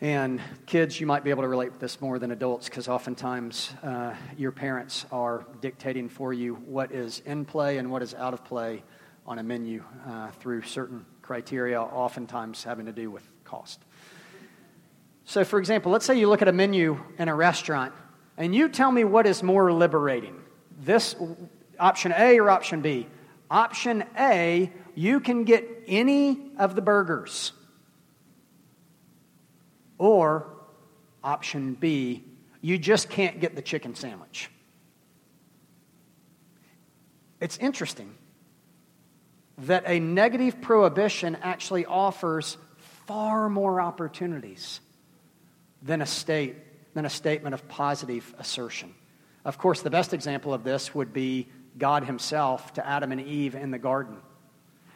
and 0.00 0.40
kids, 0.64 0.98
you 0.98 1.06
might 1.06 1.24
be 1.24 1.30
able 1.30 1.42
to 1.42 1.48
relate 1.48 1.72
with 1.72 1.80
this 1.80 2.00
more 2.00 2.18
than 2.18 2.30
adults 2.30 2.70
because 2.70 2.88
oftentimes 2.88 3.70
uh, 3.82 4.14
your 4.38 4.50
parents 4.50 5.04
are 5.12 5.44
dictating 5.60 6.08
for 6.08 6.32
you 6.32 6.54
what 6.54 6.90
is 6.90 7.20
in 7.26 7.44
play 7.44 7.76
and 7.76 7.90
what 7.90 8.02
is 8.02 8.14
out 8.14 8.32
of 8.32 8.42
play 8.42 8.82
on 9.26 9.38
a 9.38 9.42
menu 9.42 9.84
uh, 10.06 10.30
through 10.32 10.62
certain 10.62 11.04
criteria, 11.20 11.80
oftentimes 11.80 12.64
having 12.64 12.86
to 12.86 12.92
do 12.92 13.10
with 13.10 13.28
cost. 13.44 13.84
So, 15.26 15.44
for 15.44 15.58
example, 15.58 15.92
let's 15.92 16.06
say 16.06 16.18
you 16.18 16.30
look 16.30 16.40
at 16.40 16.48
a 16.48 16.52
menu 16.52 16.98
in 17.18 17.28
a 17.28 17.34
restaurant 17.34 17.92
and 18.38 18.54
you 18.54 18.70
tell 18.70 18.90
me 18.90 19.04
what 19.04 19.26
is 19.26 19.42
more 19.42 19.70
liberating 19.70 20.40
this 20.80 21.14
option 21.78 22.14
A 22.16 22.38
or 22.40 22.48
option 22.48 22.80
B. 22.80 23.06
Option 23.50 24.04
A, 24.18 24.72
you 24.94 25.20
can 25.20 25.44
get 25.44 25.84
any 25.86 26.52
of 26.58 26.74
the 26.74 26.80
burgers 26.80 27.52
or 30.00 30.46
option 31.22 31.74
B, 31.74 32.24
you 32.62 32.78
just 32.78 33.10
can't 33.10 33.38
get 33.38 33.54
the 33.54 33.60
chicken 33.60 33.94
sandwich. 33.94 34.50
It's 37.38 37.58
interesting 37.58 38.14
that 39.58 39.84
a 39.86 40.00
negative 40.00 40.62
prohibition 40.62 41.36
actually 41.42 41.84
offers 41.84 42.56
far 43.06 43.50
more 43.50 43.78
opportunities 43.78 44.80
than 45.82 46.00
a 46.00 46.06
state 46.06 46.56
than 46.94 47.04
a 47.04 47.10
statement 47.10 47.54
of 47.54 47.68
positive 47.68 48.34
assertion. 48.38 48.94
Of 49.44 49.58
course, 49.58 49.82
the 49.82 49.90
best 49.90 50.14
example 50.14 50.54
of 50.54 50.64
this 50.64 50.94
would 50.94 51.12
be 51.12 51.46
God 51.78 52.04
himself 52.04 52.72
to 52.74 52.86
Adam 52.86 53.12
and 53.12 53.20
Eve 53.20 53.54
in 53.54 53.70
the 53.70 53.78
garden. 53.78 54.16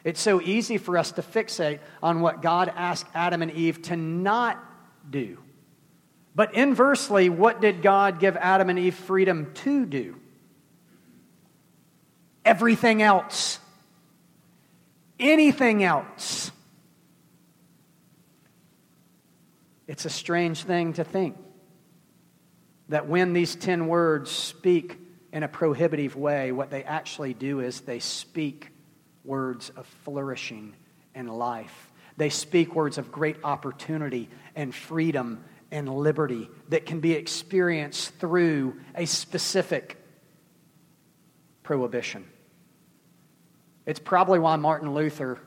It's 0.03 0.19
so 0.19 0.41
easy 0.41 0.77
for 0.77 0.97
us 0.97 1.13
to 1.13 1.21
fixate 1.21 1.79
on 2.03 2.21
what 2.21 2.41
God 2.41 2.71
asked 2.75 3.07
Adam 3.13 3.43
and 3.43 3.51
Eve 3.51 3.83
to 3.83 3.95
not 3.95 4.63
do. 5.09 5.37
But 6.35 6.53
inversely, 6.53 7.29
what 7.29 7.61
did 7.61 7.81
God 7.81 8.19
give 8.19 8.35
Adam 8.35 8.69
and 8.69 8.77
Eve 8.77 8.95
freedom 8.95 9.51
to 9.55 9.85
do? 9.85 10.17
Everything 12.43 13.01
else. 13.01 13.59
Anything 15.17 15.83
else. 15.83 16.51
It's 19.87 20.05
a 20.05 20.09
strange 20.09 20.63
thing 20.63 20.93
to 20.93 21.03
think 21.03 21.37
that 22.89 23.07
when 23.07 23.33
these 23.33 23.55
10 23.55 23.87
words 23.87 24.29
speak 24.29 24.99
in 25.31 25.43
a 25.43 25.47
prohibitive 25.47 26.15
way, 26.15 26.51
what 26.51 26.69
they 26.69 26.83
actually 26.83 27.33
do 27.33 27.59
is 27.59 27.81
they 27.81 27.99
speak 27.99 28.69
words 29.23 29.71
of 29.71 29.85
flourishing 30.03 30.75
and 31.13 31.29
life. 31.29 31.91
They 32.17 32.29
speak 32.29 32.75
words 32.75 32.97
of 32.97 33.11
great 33.11 33.37
opportunity 33.43 34.29
and 34.55 34.73
freedom 34.73 35.43
and 35.71 35.89
liberty 35.89 36.49
that 36.69 36.85
can 36.85 36.99
be 36.99 37.13
experienced 37.13 38.15
through 38.15 38.79
a 38.95 39.05
specific 39.05 39.97
prohibition. 41.63 42.25
It's 43.85 43.99
probably 43.99 44.39
why 44.39 44.55
Martin 44.55 44.93
Luther 44.93 45.39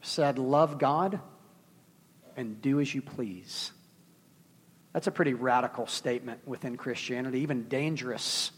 said, 0.00 0.38
Love 0.38 0.78
God 0.78 1.20
and 2.36 2.60
do 2.60 2.80
as 2.80 2.94
you 2.94 3.02
please. 3.02 3.72
That's 4.92 5.06
a 5.06 5.10
pretty 5.12 5.34
radical 5.34 5.86
statement 5.86 6.46
within 6.46 6.76
Christianity, 6.76 7.40
even 7.40 7.68
dangerous, 7.68 8.50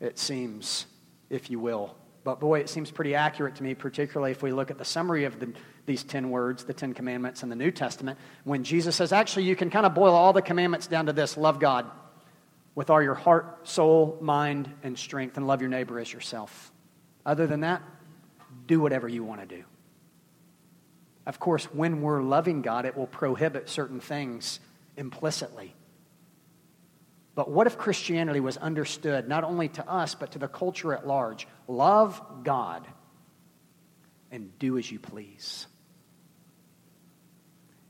it 0.00 0.18
seems, 0.18 0.86
if 1.28 1.50
you 1.50 1.60
will. 1.60 1.96
But 2.24 2.40
boy, 2.40 2.60
it 2.60 2.68
seems 2.68 2.90
pretty 2.90 3.14
accurate 3.14 3.54
to 3.56 3.62
me, 3.62 3.74
particularly 3.74 4.32
if 4.32 4.42
we 4.42 4.52
look 4.52 4.70
at 4.70 4.78
the 4.78 4.84
summary 4.84 5.24
of 5.24 5.40
the, 5.40 5.52
these 5.90 6.04
10 6.04 6.30
words, 6.30 6.62
the 6.62 6.72
10 6.72 6.94
commandments 6.94 7.42
in 7.42 7.48
the 7.48 7.56
New 7.56 7.72
Testament, 7.72 8.16
when 8.44 8.62
Jesus 8.62 8.94
says, 8.94 9.12
actually, 9.12 9.46
you 9.46 9.56
can 9.56 9.70
kind 9.70 9.84
of 9.84 9.92
boil 9.92 10.14
all 10.14 10.32
the 10.32 10.40
commandments 10.40 10.86
down 10.86 11.06
to 11.06 11.12
this 11.12 11.36
love 11.36 11.58
God 11.58 11.90
with 12.76 12.90
all 12.90 13.02
your 13.02 13.16
heart, 13.16 13.66
soul, 13.66 14.16
mind, 14.20 14.72
and 14.84 14.96
strength, 14.96 15.36
and 15.36 15.48
love 15.48 15.60
your 15.60 15.68
neighbor 15.68 15.98
as 15.98 16.12
yourself. 16.12 16.70
Other 17.26 17.48
than 17.48 17.62
that, 17.62 17.82
do 18.68 18.80
whatever 18.80 19.08
you 19.08 19.24
want 19.24 19.40
to 19.40 19.46
do. 19.48 19.64
Of 21.26 21.40
course, 21.40 21.64
when 21.64 22.02
we're 22.02 22.22
loving 22.22 22.62
God, 22.62 22.86
it 22.86 22.96
will 22.96 23.08
prohibit 23.08 23.68
certain 23.68 23.98
things 23.98 24.60
implicitly. 24.96 25.74
But 27.34 27.50
what 27.50 27.66
if 27.66 27.76
Christianity 27.76 28.38
was 28.38 28.56
understood 28.56 29.28
not 29.28 29.42
only 29.42 29.68
to 29.70 29.88
us, 29.90 30.14
but 30.14 30.30
to 30.32 30.38
the 30.38 30.46
culture 30.46 30.94
at 30.94 31.04
large? 31.04 31.48
Love 31.66 32.22
God 32.44 32.86
and 34.30 34.56
do 34.60 34.78
as 34.78 34.88
you 34.90 35.00
please. 35.00 35.66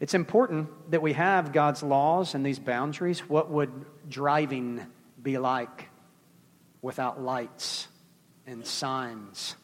It's 0.01 0.15
important 0.15 0.69
that 0.91 1.03
we 1.03 1.13
have 1.13 1.53
God's 1.53 1.83
laws 1.83 2.35
and 2.35 2.45
these 2.45 2.59
boundaries. 2.59 3.21
What 3.21 3.51
would 3.51 3.71
driving 4.09 4.85
be 5.23 5.39
like 5.39 5.89
without 6.83 7.21
lights 7.21 7.87
and 8.47 8.67
signs 8.67 9.55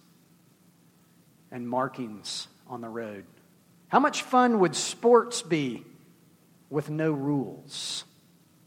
and 1.50 1.68
markings 1.68 2.48
on 2.68 2.82
the 2.82 2.88
road? 2.88 3.24
How 3.88 3.98
much 3.98 4.22
fun 4.22 4.60
would 4.60 4.76
sports 4.76 5.42
be 5.42 5.84
with 6.68 6.90
no 6.90 7.12
rules? 7.12 8.04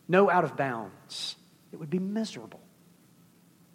no 0.10 0.29
out 0.29 0.43
of 0.43 0.58
bounds. 0.58 1.38
It 1.71 1.79
would 1.79 1.91
be 1.91 1.99
miserable. 1.99 2.60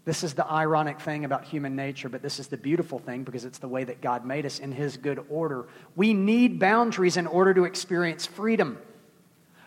This 0.04 0.22
is 0.22 0.34
the 0.34 0.46
ironic 0.46 1.00
thing 1.00 1.24
about 1.24 1.44
human 1.44 1.76
nature, 1.76 2.10
but 2.10 2.20
this 2.20 2.38
is 2.38 2.48
the 2.48 2.58
beautiful 2.58 2.98
thing 2.98 3.24
because 3.24 3.46
it's 3.46 3.58
the 3.58 3.68
way 3.68 3.84
that 3.84 4.02
God 4.02 4.26
made 4.26 4.44
us 4.44 4.58
in 4.58 4.70
His 4.70 4.98
good 4.98 5.24
order. 5.30 5.66
We 5.96 6.12
need 6.12 6.58
boundaries 6.58 7.16
in 7.16 7.26
order 7.26 7.54
to 7.54 7.64
experience 7.64 8.26
freedom. 8.26 8.78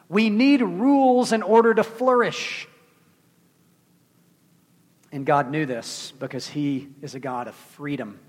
We 0.10 0.30
need 0.30 0.62
rules 0.62 1.32
in 1.32 1.42
order 1.42 1.74
to 1.74 1.84
flourish. 1.84 2.68
And 5.12 5.26
God 5.26 5.50
knew 5.50 5.66
this 5.66 6.14
because 6.20 6.46
He 6.48 6.90
is 7.02 7.16
a 7.16 7.20
God 7.20 7.48
of 7.48 7.56
freedom 7.56 8.20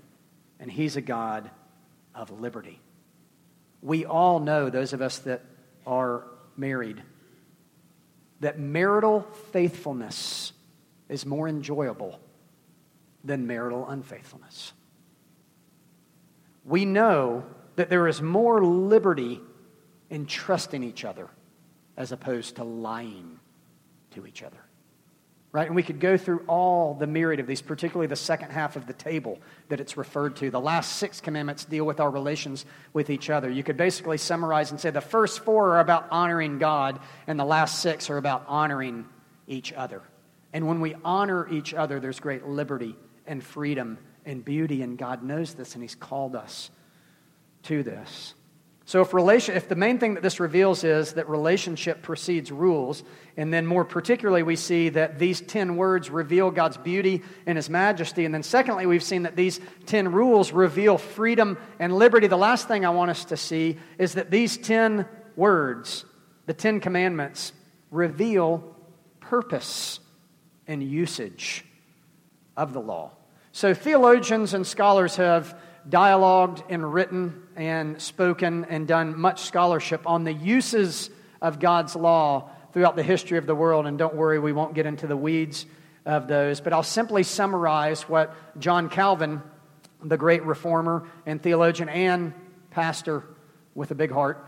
and 0.59 0.71
He's 0.71 0.95
a 0.95 1.01
God 1.01 1.49
of 2.15 2.31
liberty. 2.41 2.81
We 3.83 4.05
all 4.05 4.39
know, 4.39 4.71
those 4.71 4.93
of 4.93 5.01
us 5.01 5.19
that 5.19 5.43
are 5.85 6.23
married, 6.57 7.01
that 8.39 8.57
marital 8.57 9.27
faithfulness 9.51 10.53
is 11.09 11.25
more 11.25 11.47
enjoyable 11.47 12.19
than 13.23 13.47
marital 13.47 13.87
unfaithfulness. 13.89 14.73
We 16.63 16.85
know 16.85 17.43
that 17.75 17.89
there 17.89 18.07
is 18.07 18.21
more 18.21 18.63
liberty 18.63 19.41
in 20.09 20.25
trusting 20.25 20.83
each 20.83 21.03
other 21.03 21.29
as 21.97 22.11
opposed 22.11 22.55
to 22.57 22.63
lying 22.63 23.39
to 24.11 24.25
each 24.25 24.43
other. 24.43 24.57
Right? 25.51 25.65
And 25.65 25.75
we 25.75 25.81
could 25.81 25.99
go 25.99 26.15
through 26.15 26.43
all 26.45 26.93
the 26.93 27.07
myriad 27.07 27.39
of 27.39 27.47
these, 27.47 27.61
particularly 27.61 28.05
the 28.05 28.15
second 28.15 28.51
half 28.51 28.75
of 28.75 28.85
the 28.85 28.93
table 28.93 29.39
that 29.69 29.79
it's 29.79 29.97
referred 29.97 30.35
to. 30.37 30.51
The 30.51 30.59
last 30.59 30.97
six 30.97 31.19
commandments 31.19 31.65
deal 31.65 31.85
with 31.85 31.99
our 31.99 32.11
relations 32.11 32.65
with 32.93 33.09
each 33.09 33.31
other. 33.31 33.49
You 33.49 33.63
could 33.63 33.75
basically 33.75 34.19
summarize 34.19 34.69
and 34.69 34.79
say 34.79 34.91
the 34.91 35.01
first 35.01 35.39
four 35.39 35.71
are 35.75 35.79
about 35.79 36.07
honoring 36.11 36.59
God, 36.59 36.99
and 37.25 37.39
the 37.39 37.45
last 37.45 37.79
six 37.81 38.11
are 38.11 38.17
about 38.17 38.45
honoring 38.47 39.07
each 39.47 39.73
other. 39.73 40.03
And 40.53 40.67
when 40.67 40.81
we 40.81 40.95
honor 41.03 41.47
each 41.49 41.73
other, 41.73 41.99
there's 41.99 42.19
great 42.19 42.45
liberty 42.45 42.95
and 43.27 43.43
freedom 43.43 43.99
and 44.25 44.43
beauty, 44.43 44.81
and 44.81 44.97
God 44.97 45.23
knows 45.23 45.53
this, 45.53 45.75
and 45.75 45.83
He's 45.83 45.95
called 45.95 46.35
us 46.35 46.69
to 47.63 47.83
this. 47.83 48.33
So, 48.85 49.01
if, 49.01 49.13
relation, 49.13 49.55
if 49.55 49.69
the 49.69 49.75
main 49.75 49.99
thing 49.99 50.15
that 50.15 50.23
this 50.23 50.39
reveals 50.39 50.83
is 50.83 51.13
that 51.13 51.29
relationship 51.29 52.01
precedes 52.01 52.51
rules, 52.51 53.03
and 53.37 53.53
then 53.53 53.67
more 53.67 53.85
particularly, 53.85 54.41
we 54.41 54.55
see 54.55 54.89
that 54.89 55.19
these 55.19 55.41
10 55.41 55.75
words 55.75 56.09
reveal 56.09 56.49
God's 56.49 56.77
beauty 56.77 57.21
and 57.45 57.55
His 57.55 57.69
majesty, 57.69 58.25
and 58.25 58.33
then 58.33 58.41
secondly, 58.41 58.87
we've 58.87 59.03
seen 59.03 59.23
that 59.23 59.35
these 59.35 59.59
10 59.85 60.11
rules 60.11 60.51
reveal 60.51 60.97
freedom 60.97 61.59
and 61.77 61.95
liberty, 61.95 62.25
the 62.25 62.35
last 62.35 62.67
thing 62.67 62.83
I 62.83 62.89
want 62.89 63.11
us 63.11 63.25
to 63.25 63.37
see 63.37 63.77
is 63.99 64.13
that 64.13 64.31
these 64.31 64.57
10 64.57 65.07
words, 65.35 66.03
the 66.47 66.53
10 66.55 66.79
commandments, 66.79 67.53
reveal 67.91 68.75
purpose 69.19 69.99
and 70.69 70.81
usage 70.81 71.65
of 72.55 72.71
the 72.71 72.79
law. 72.79 73.11
So, 73.51 73.73
theologians 73.73 74.53
and 74.53 74.65
scholars 74.65 75.17
have 75.17 75.59
dialogued 75.89 76.63
and 76.69 76.93
written 76.93 77.43
and 77.55 78.01
spoken 78.01 78.65
and 78.65 78.87
done 78.87 79.19
much 79.19 79.41
scholarship 79.41 80.01
on 80.05 80.23
the 80.23 80.31
uses 80.31 81.09
of 81.41 81.59
God's 81.59 81.95
law 81.95 82.49
throughout 82.71 82.95
the 82.95 83.03
history 83.03 83.37
of 83.39 83.47
the 83.47 83.55
world. 83.55 83.87
And 83.87 83.97
don't 83.97 84.15
worry, 84.15 84.39
we 84.39 84.53
won't 84.53 84.75
get 84.75 84.85
into 84.85 85.07
the 85.07 85.17
weeds 85.17 85.65
of 86.05 86.27
those. 86.27 86.61
But 86.61 86.73
I'll 86.73 86.83
simply 86.83 87.23
summarize 87.23 88.03
what 88.03 88.35
John 88.59 88.89
Calvin, 88.89 89.41
the 90.03 90.17
great 90.17 90.43
reformer 90.43 91.07
and 91.25 91.41
theologian 91.41 91.89
and 91.89 92.33
pastor 92.69 93.23
with 93.73 93.89
a 93.89 93.95
big 93.95 94.11
heart, 94.11 94.45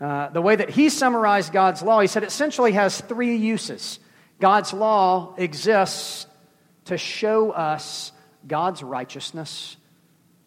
uh, 0.00 0.30
the 0.30 0.42
way 0.42 0.56
that 0.56 0.70
he 0.70 0.88
summarized 0.88 1.52
God's 1.52 1.82
law, 1.82 2.00
he 2.00 2.08
said 2.08 2.24
it 2.24 2.28
essentially 2.28 2.72
has 2.72 3.00
three 3.00 3.36
uses. 3.36 4.00
God's 4.40 4.72
law 4.72 5.34
exists 5.36 6.26
to 6.86 6.98
show 6.98 7.50
us 7.50 8.12
God's 8.46 8.82
righteousness 8.82 9.76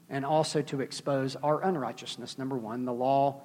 and 0.10 0.26
also 0.26 0.62
to 0.64 0.82
expose 0.82 1.36
our 1.38 1.64
unrighteousness. 1.64 2.38
Number 2.38 2.58
one, 2.58 2.86
the 2.86 2.94
law 2.94 3.42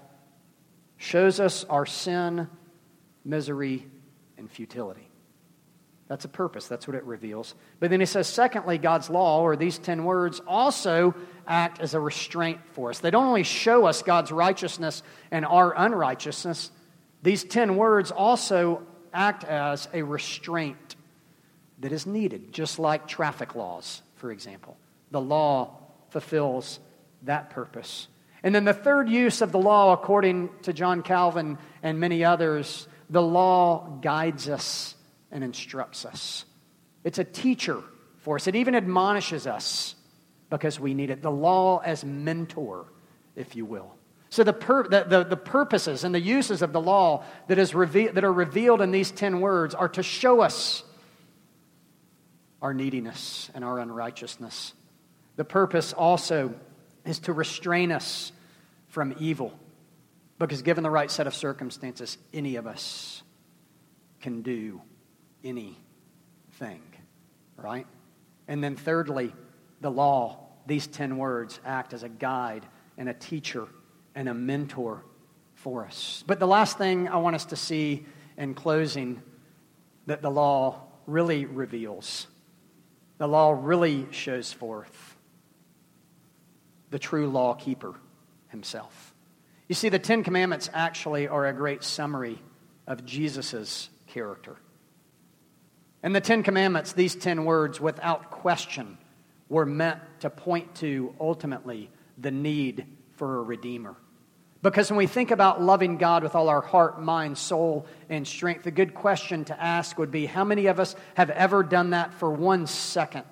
shows 0.97 1.39
us 1.39 1.65
our 1.65 1.87
sin, 1.87 2.49
misery, 3.25 3.87
and 4.37 4.51
futility. 4.51 5.09
That's 6.09 6.25
a 6.25 6.29
purpose. 6.29 6.67
That's 6.67 6.89
what 6.89 6.97
it 6.97 7.05
reveals. 7.05 7.55
But 7.81 7.91
then 7.91 8.01
he 8.01 8.07
says, 8.07 8.27
secondly, 8.27 8.79
God's 8.79 9.11
law, 9.11 9.43
or 9.43 9.57
these 9.57 9.79
10 9.79 10.05
words, 10.05 10.41
also 10.47 11.15
act 11.47 11.81
as 11.81 11.93
a 11.93 12.01
restraint 12.01 12.61
for 12.73 12.89
us. 12.89 12.99
They 13.01 13.11
don't 13.11 13.27
only 13.27 13.43
show 13.43 13.85
us 13.85 14.03
God's 14.03 14.33
righteousness 14.33 15.03
and 15.31 15.45
our 15.45 15.75
unrighteousness, 15.77 16.71
these 17.23 17.45
10 17.45 17.77
words 17.77 18.11
also 18.11 18.87
act 19.19 19.45
as 19.45 19.89
a 19.93 20.03
restraint 20.03 20.97
that 21.81 21.93
is 21.93 22.07
needed, 22.07 22.53
just 22.53 22.79
like 22.79 23.09
traffic 23.09 23.55
laws, 23.55 24.03
for 24.17 24.31
example. 24.31 24.77
The 25.11 25.21
law 25.21 25.77
fulfills 26.11 26.81
that 27.23 27.51
purpose. 27.51 28.09
And 28.43 28.55
then 28.55 28.65
the 28.65 28.73
third 28.73 29.09
use 29.09 29.43
of 29.43 29.53
the 29.53 29.59
law, 29.59 29.93
according 29.93 30.51
to 30.63 30.73
John 30.73 31.03
Calvin 31.03 31.59
and 31.83 31.99
many 31.99 32.25
others, 32.25 32.87
the 33.11 33.23
law 33.23 33.99
guides 34.01 34.49
us 34.49 34.95
and 35.33 35.43
instructs 35.43 36.05
us. 36.05 36.45
It's 37.03 37.19
a 37.19 37.25
teacher 37.25 37.83
for 38.19 38.37
us, 38.37 38.47
it 38.47 38.57
even 38.57 38.75
admonishes 38.75 39.47
us 39.47 39.95
because 40.51 40.79
we 40.79 40.95
need 40.95 41.11
it. 41.11 41.23
The 41.23 41.31
law 41.31 41.79
as 41.79 42.05
mentor, 42.05 42.87
if 43.37 43.57
you 43.57 43.65
will. 43.65 43.98
So, 44.31 44.45
the, 44.45 44.53
pur- 44.53 44.89
the, 44.89 45.05
the, 45.05 45.25
the, 45.25 45.37
purposes 45.37 46.05
and 46.05 46.15
the 46.15 46.21
uses 46.21 46.61
of 46.61 46.73
the 46.73 46.81
law 46.81 47.25
that, 47.47 47.59
is 47.59 47.75
reve- 47.75 48.15
that 48.15 48.25
are 48.25 48.33
revealed 48.33 48.83
in 48.83 48.91
these 48.91 49.11
10 49.11 49.41
words 49.41 49.75
are 49.75 49.89
to 49.91 50.03
show 50.03 50.43
us 50.43 50.83
our 52.61 52.75
neediness 52.75 53.51
and 53.55 53.65
our 53.65 53.79
unrighteousness 53.79 54.75
the 55.39 55.45
purpose 55.45 55.93
also 55.93 56.53
is 57.05 57.21
to 57.21 57.33
restrain 57.33 57.93
us 57.93 58.33
from 58.89 59.15
evil. 59.21 59.57
Because 60.41 60.63
given 60.63 60.83
the 60.83 60.91
right 60.91 61.09
set 61.09 61.29
of 61.29 61.35
circumstances, 61.35 62.19
any 62.35 62.57
of 62.57 62.67
us 62.67 63.23
can 64.21 64.43
do 64.43 64.83
anything, 65.45 66.83
right? 67.57 67.87
And 68.49 68.65
then, 68.65 68.75
thirdly, 68.75 69.33
the 69.81 69.93
law, 69.93 70.49
these 70.67 70.89
10 70.89 71.17
words, 71.19 71.61
act 71.65 71.95
as 71.95 72.03
a 72.03 72.09
guide 72.09 72.67
and 72.97 73.09
a 73.09 73.15
teacher 73.15 73.69
and 74.19 74.29
a 74.29 74.35
mentor 74.35 75.05
for 75.55 75.87
us. 75.87 76.25
But 76.27 76.41
the 76.41 76.47
last 76.47 76.77
thing 76.77 77.09
I 77.09 77.19
want 77.19 77.37
us 77.37 77.45
to 77.47 77.57
see 77.57 78.05
in 78.37 78.55
closing 78.55 79.23
that 80.07 80.23
the 80.23 80.31
law 80.31 80.81
really 81.07 81.45
reveals, 81.45 82.27
the 83.19 83.29
law 83.29 83.57
really 83.57 84.09
shows 84.11 84.53
forth, 84.53 85.17
the 86.91 86.99
true 86.99 87.29
law 87.29 87.55
keeper 87.55 87.95
himself. 88.49 89.15
You 89.69 89.77
see, 89.77 89.89
the 89.89 90.01
Ten 90.01 90.25
Commandments 90.25 90.69
actually 90.75 91.29
are 91.29 91.47
a 91.47 91.53
great 91.53 91.85
summary 91.85 92.43
of 92.89 93.05
Jesus' 93.05 93.89
character. 94.09 94.57
And 96.03 96.13
the 96.13 96.21
Ten 96.21 96.43
Commandments, 96.43 96.93
these 96.93 97.15
ten 97.15 97.45
words, 97.45 97.81
without 97.81 98.33
question, 98.33 98.99
were 99.49 99.67
meant 99.67 100.01
to 100.21 100.31
point 100.31 100.75
to 100.77 101.15
ultimately 101.21 101.89
the 102.17 102.33
need 102.33 102.85
for 103.13 103.39
a 103.39 103.43
Redeemer. 103.43 103.95
Because 104.61 104.91
when 104.91 104.99
we 104.99 105.07
think 105.07 105.31
about 105.31 105.63
loving 105.63 105.99
God 105.99 106.23
with 106.25 106.35
all 106.35 106.49
our 106.49 106.61
heart, 106.61 107.01
mind, 107.01 107.39
soul, 107.39 107.87
and 108.09 108.27
strength, 108.27 108.65
the 108.65 108.73
good 108.73 108.93
question 108.93 109.45
to 109.47 109.63
ask 109.63 109.97
would 109.99 110.11
be 110.11 110.27
how 110.27 110.43
many 110.43 110.67
of 110.67 110.81
us 110.81 110.97
have 111.15 111.31
ever 111.31 111.63
done 111.63 111.91
that 111.91 112.13
for 112.15 112.31
one 112.31 112.67
second 112.67 113.25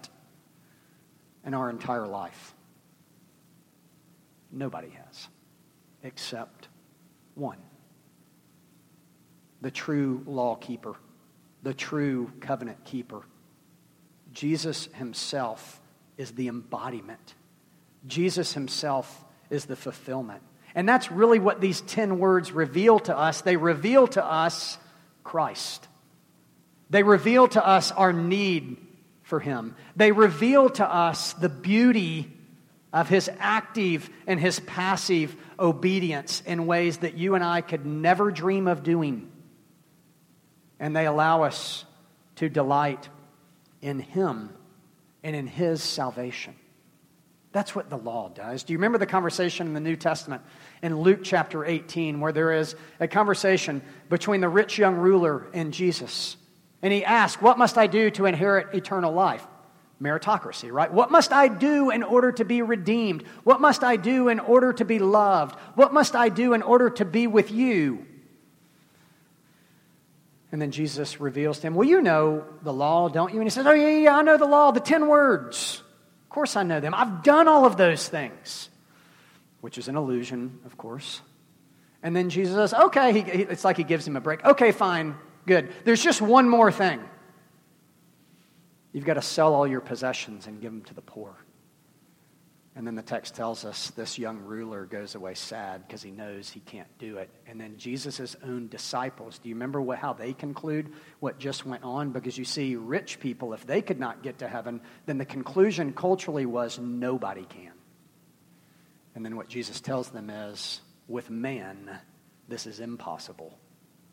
in 1.44 1.52
our 1.52 1.68
entire 1.68 2.06
life? 2.06 2.54
Nobody 4.52 4.90
has, 4.90 5.28
except 6.02 6.68
one 7.34 7.58
the 9.62 9.70
true 9.70 10.22
law 10.26 10.54
keeper, 10.54 10.94
the 11.62 11.74
true 11.74 12.30
covenant 12.40 12.84
keeper. 12.84 13.22
Jesus 14.32 14.88
himself 14.94 15.80
is 16.16 16.32
the 16.32 16.46
embodiment. 16.46 17.34
Jesus 18.06 18.52
himself 18.52 19.24
is 19.50 19.64
the 19.64 19.74
fulfillment. 19.74 20.42
And 20.76 20.86
that's 20.86 21.10
really 21.10 21.38
what 21.38 21.60
these 21.60 21.80
10 21.80 22.18
words 22.18 22.52
reveal 22.52 23.00
to 23.00 23.16
us. 23.16 23.40
They 23.40 23.56
reveal 23.56 24.06
to 24.08 24.24
us 24.24 24.76
Christ. 25.24 25.88
They 26.90 27.02
reveal 27.02 27.48
to 27.48 27.66
us 27.66 27.90
our 27.92 28.12
need 28.12 28.76
for 29.22 29.40
him. 29.40 29.74
They 29.96 30.12
reveal 30.12 30.68
to 30.68 30.86
us 30.86 31.32
the 31.32 31.48
beauty 31.48 32.30
of 32.92 33.08
his 33.08 33.30
active 33.38 34.10
and 34.26 34.38
his 34.38 34.60
passive 34.60 35.34
obedience 35.58 36.42
in 36.44 36.66
ways 36.66 36.98
that 36.98 37.14
you 37.14 37.34
and 37.34 37.42
I 37.42 37.62
could 37.62 37.86
never 37.86 38.30
dream 38.30 38.68
of 38.68 38.82
doing. 38.82 39.32
And 40.78 40.94
they 40.94 41.06
allow 41.06 41.44
us 41.44 41.86
to 42.36 42.50
delight 42.50 43.08
in 43.80 43.98
him 43.98 44.50
and 45.24 45.34
in 45.34 45.46
his 45.46 45.82
salvation. 45.82 46.54
That's 47.52 47.74
what 47.74 47.88
the 47.88 47.96
law 47.96 48.28
does. 48.28 48.64
Do 48.64 48.72
you 48.72 48.78
remember 48.78 48.98
the 48.98 49.06
conversation 49.06 49.66
in 49.66 49.74
the 49.74 49.80
New 49.80 49.96
Testament 49.96 50.42
in 50.82 51.00
Luke 51.00 51.20
chapter 51.22 51.64
18 51.64 52.20
where 52.20 52.32
there 52.32 52.52
is 52.52 52.76
a 53.00 53.08
conversation 53.08 53.82
between 54.10 54.40
the 54.40 54.48
rich 54.48 54.78
young 54.78 54.96
ruler 54.96 55.46
and 55.54 55.72
Jesus? 55.72 56.36
And 56.82 56.92
he 56.92 57.04
asks, 57.04 57.40
What 57.40 57.58
must 57.58 57.78
I 57.78 57.86
do 57.86 58.10
to 58.10 58.26
inherit 58.26 58.74
eternal 58.74 59.12
life? 59.12 59.46
meritocracy, 60.00 60.70
right? 60.70 60.92
What 60.92 61.10
must 61.10 61.32
I 61.32 61.48
do 61.48 61.90
in 61.90 62.02
order 62.02 62.32
to 62.32 62.44
be 62.44 62.62
redeemed? 62.62 63.24
What 63.44 63.60
must 63.60 63.82
I 63.82 63.96
do 63.96 64.28
in 64.28 64.40
order 64.40 64.72
to 64.74 64.84
be 64.84 64.98
loved? 64.98 65.58
What 65.74 65.92
must 65.92 66.14
I 66.14 66.28
do 66.28 66.52
in 66.52 66.62
order 66.62 66.90
to 66.90 67.04
be 67.04 67.26
with 67.26 67.50
you? 67.50 68.06
And 70.52 70.60
then 70.60 70.70
Jesus 70.70 71.20
reveals 71.20 71.58
to 71.60 71.66
him, 71.66 71.74
Well, 71.74 71.88
you 71.88 72.00
know 72.00 72.44
the 72.62 72.72
law, 72.72 73.08
don't 73.08 73.32
you? 73.32 73.40
And 73.40 73.46
he 73.46 73.50
says, 73.50 73.66
Oh, 73.66 73.72
yeah, 73.72 73.88
yeah, 73.88 74.16
I 74.16 74.22
know 74.22 74.36
the 74.36 74.46
law, 74.46 74.70
the 74.70 74.80
10 74.80 75.08
words. 75.08 75.82
Of 76.36 76.38
course 76.38 76.56
I 76.56 76.64
know 76.64 76.80
them. 76.80 76.92
I've 76.94 77.22
done 77.22 77.48
all 77.48 77.64
of 77.64 77.78
those 77.78 78.06
things, 78.06 78.68
which 79.62 79.78
is 79.78 79.88
an 79.88 79.96
illusion, 79.96 80.60
of 80.66 80.76
course. 80.76 81.22
And 82.02 82.14
then 82.14 82.28
Jesus 82.28 82.54
says, 82.54 82.74
Okay, 82.74 83.14
he, 83.14 83.20
it's 83.20 83.64
like 83.64 83.78
he 83.78 83.84
gives 83.84 84.06
him 84.06 84.16
a 84.16 84.20
break. 84.20 84.44
Okay, 84.44 84.70
fine, 84.70 85.16
good. 85.46 85.72
There's 85.84 86.02
just 86.02 86.20
one 86.20 86.46
more 86.46 86.70
thing. 86.70 87.00
You've 88.92 89.06
got 89.06 89.14
to 89.14 89.22
sell 89.22 89.54
all 89.54 89.66
your 89.66 89.80
possessions 89.80 90.46
and 90.46 90.60
give 90.60 90.72
them 90.72 90.82
to 90.82 90.92
the 90.92 91.00
poor. 91.00 91.34
And 92.76 92.86
then 92.86 92.94
the 92.94 93.02
text 93.02 93.34
tells 93.34 93.64
us 93.64 93.88
this 93.92 94.18
young 94.18 94.38
ruler 94.40 94.84
goes 94.84 95.14
away 95.14 95.32
sad 95.32 95.86
because 95.86 96.02
he 96.02 96.10
knows 96.10 96.50
he 96.50 96.60
can't 96.60 96.98
do 96.98 97.16
it. 97.16 97.30
And 97.46 97.58
then 97.58 97.78
Jesus' 97.78 98.36
own 98.44 98.68
disciples, 98.68 99.38
do 99.38 99.48
you 99.48 99.54
remember 99.54 99.80
what, 99.80 99.98
how 99.98 100.12
they 100.12 100.34
conclude 100.34 100.92
what 101.18 101.38
just 101.38 101.64
went 101.64 101.84
on? 101.84 102.10
Because 102.10 102.36
you 102.36 102.44
see, 102.44 102.76
rich 102.76 103.18
people, 103.18 103.54
if 103.54 103.66
they 103.66 103.80
could 103.80 103.98
not 103.98 104.22
get 104.22 104.40
to 104.40 104.48
heaven, 104.48 104.82
then 105.06 105.16
the 105.16 105.24
conclusion 105.24 105.94
culturally 105.94 106.44
was 106.44 106.78
nobody 106.78 107.46
can. 107.46 107.72
And 109.14 109.24
then 109.24 109.36
what 109.36 109.48
Jesus 109.48 109.80
tells 109.80 110.10
them 110.10 110.28
is 110.28 110.82
with 111.08 111.30
man, 111.30 111.98
this 112.46 112.66
is 112.66 112.80
impossible. 112.80 113.58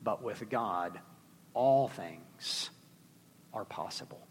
But 0.01 0.23
with 0.23 0.49
God, 0.49 0.97
all 1.53 1.89
things 1.89 2.69
are 3.53 3.65
possible. 3.65 4.25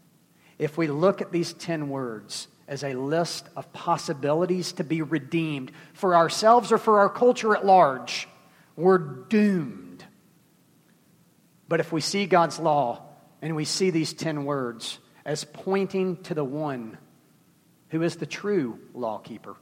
If 0.57 0.75
we 0.75 0.87
look 0.87 1.21
at 1.21 1.31
these 1.31 1.53
10 1.53 1.89
words, 1.89 2.47
as 2.73 2.83
a 2.83 2.95
list 2.95 3.47
of 3.55 3.71
possibilities 3.71 4.73
to 4.73 4.83
be 4.83 5.03
redeemed 5.03 5.71
for 5.93 6.15
ourselves 6.15 6.71
or 6.71 6.79
for 6.79 7.01
our 7.01 7.09
culture 7.09 7.55
at 7.55 7.63
large, 7.63 8.27
we're 8.75 8.97
doomed. 8.97 10.03
But 11.67 11.81
if 11.81 11.91
we 11.91 12.01
see 12.01 12.25
God's 12.25 12.57
law 12.57 13.03
and 13.43 13.55
we 13.55 13.63
see 13.63 13.91
these 13.91 14.11
10 14.13 14.45
words 14.45 14.97
as 15.23 15.43
pointing 15.43 16.17
to 16.23 16.33
the 16.33 16.43
one 16.43 16.97
who 17.89 18.01
is 18.01 18.15
the 18.15 18.25
true 18.25 18.79
lawkeeper, 18.95 19.55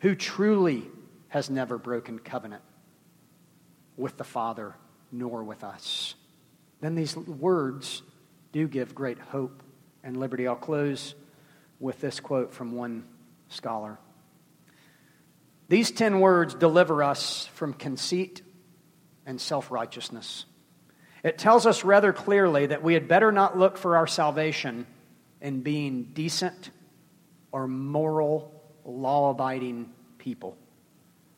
who 0.00 0.16
truly 0.16 0.82
has 1.28 1.50
never 1.50 1.78
broken 1.78 2.18
covenant 2.18 2.64
with 3.96 4.16
the 4.16 4.24
Father 4.24 4.74
nor 5.12 5.44
with 5.44 5.62
us, 5.62 6.16
then 6.80 6.96
these 6.96 7.16
words 7.16 8.02
do 8.50 8.66
give 8.66 8.92
great 8.92 9.20
hope 9.20 9.62
and 10.02 10.16
liberty. 10.16 10.48
I'll 10.48 10.56
close 10.56 11.14
with 11.82 12.00
this 12.00 12.20
quote 12.20 12.54
from 12.54 12.72
one 12.72 13.04
scholar. 13.48 13.98
These 15.68 15.90
ten 15.90 16.20
words 16.20 16.54
deliver 16.54 17.02
us 17.02 17.46
from 17.54 17.74
conceit 17.74 18.40
and 19.26 19.40
self 19.40 19.70
righteousness. 19.70 20.46
It 21.24 21.38
tells 21.38 21.66
us 21.66 21.84
rather 21.84 22.12
clearly 22.12 22.66
that 22.66 22.82
we 22.82 22.94
had 22.94 23.08
better 23.08 23.32
not 23.32 23.58
look 23.58 23.76
for 23.76 23.96
our 23.96 24.06
salvation 24.06 24.86
in 25.40 25.62
being 25.62 26.04
decent 26.14 26.70
or 27.50 27.66
moral, 27.66 28.62
law 28.84 29.30
abiding 29.30 29.92
people, 30.18 30.56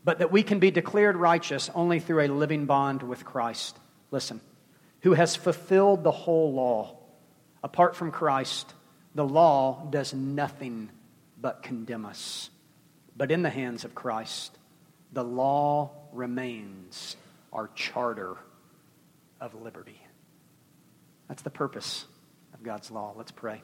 but 0.05 0.19
that 0.19 0.31
we 0.31 0.43
can 0.43 0.59
be 0.59 0.71
declared 0.71 1.17
righteous 1.17 1.71
only 1.75 2.01
through 2.01 2.21
a 2.21 2.29
living 2.29 2.67
bond 2.67 3.03
with 3.03 3.25
Christ. 3.25 3.79
Listen, 4.11 4.41
who 5.01 5.15
has 5.15 5.37
fulfilled 5.37 6.05
the 6.05 6.11
whole 6.11 6.53
law. 6.53 6.99
Apart 7.63 7.97
from 7.97 8.11
Christ, 8.11 8.75
the 9.15 9.27
law 9.27 9.87
does 9.91 10.13
nothing 10.13 10.91
but 11.41 11.63
condemn 11.63 12.05
us. 12.05 12.51
But 13.17 13.31
in 13.31 13.43
the 13.43 13.51
hands 13.51 13.85
of 13.85 13.95
Christ, 13.95 14.59
the 15.13 15.25
law 15.25 15.91
remains 16.13 17.17
our 17.53 17.71
charter 17.75 18.37
of 19.41 19.55
liberty. 19.55 20.01
That's 21.29 21.43
the 21.43 21.51
purpose 21.51 22.07
of 22.53 22.63
God's 22.63 22.91
law. 22.91 23.15
Let's 23.17 23.31
pray. 23.31 23.63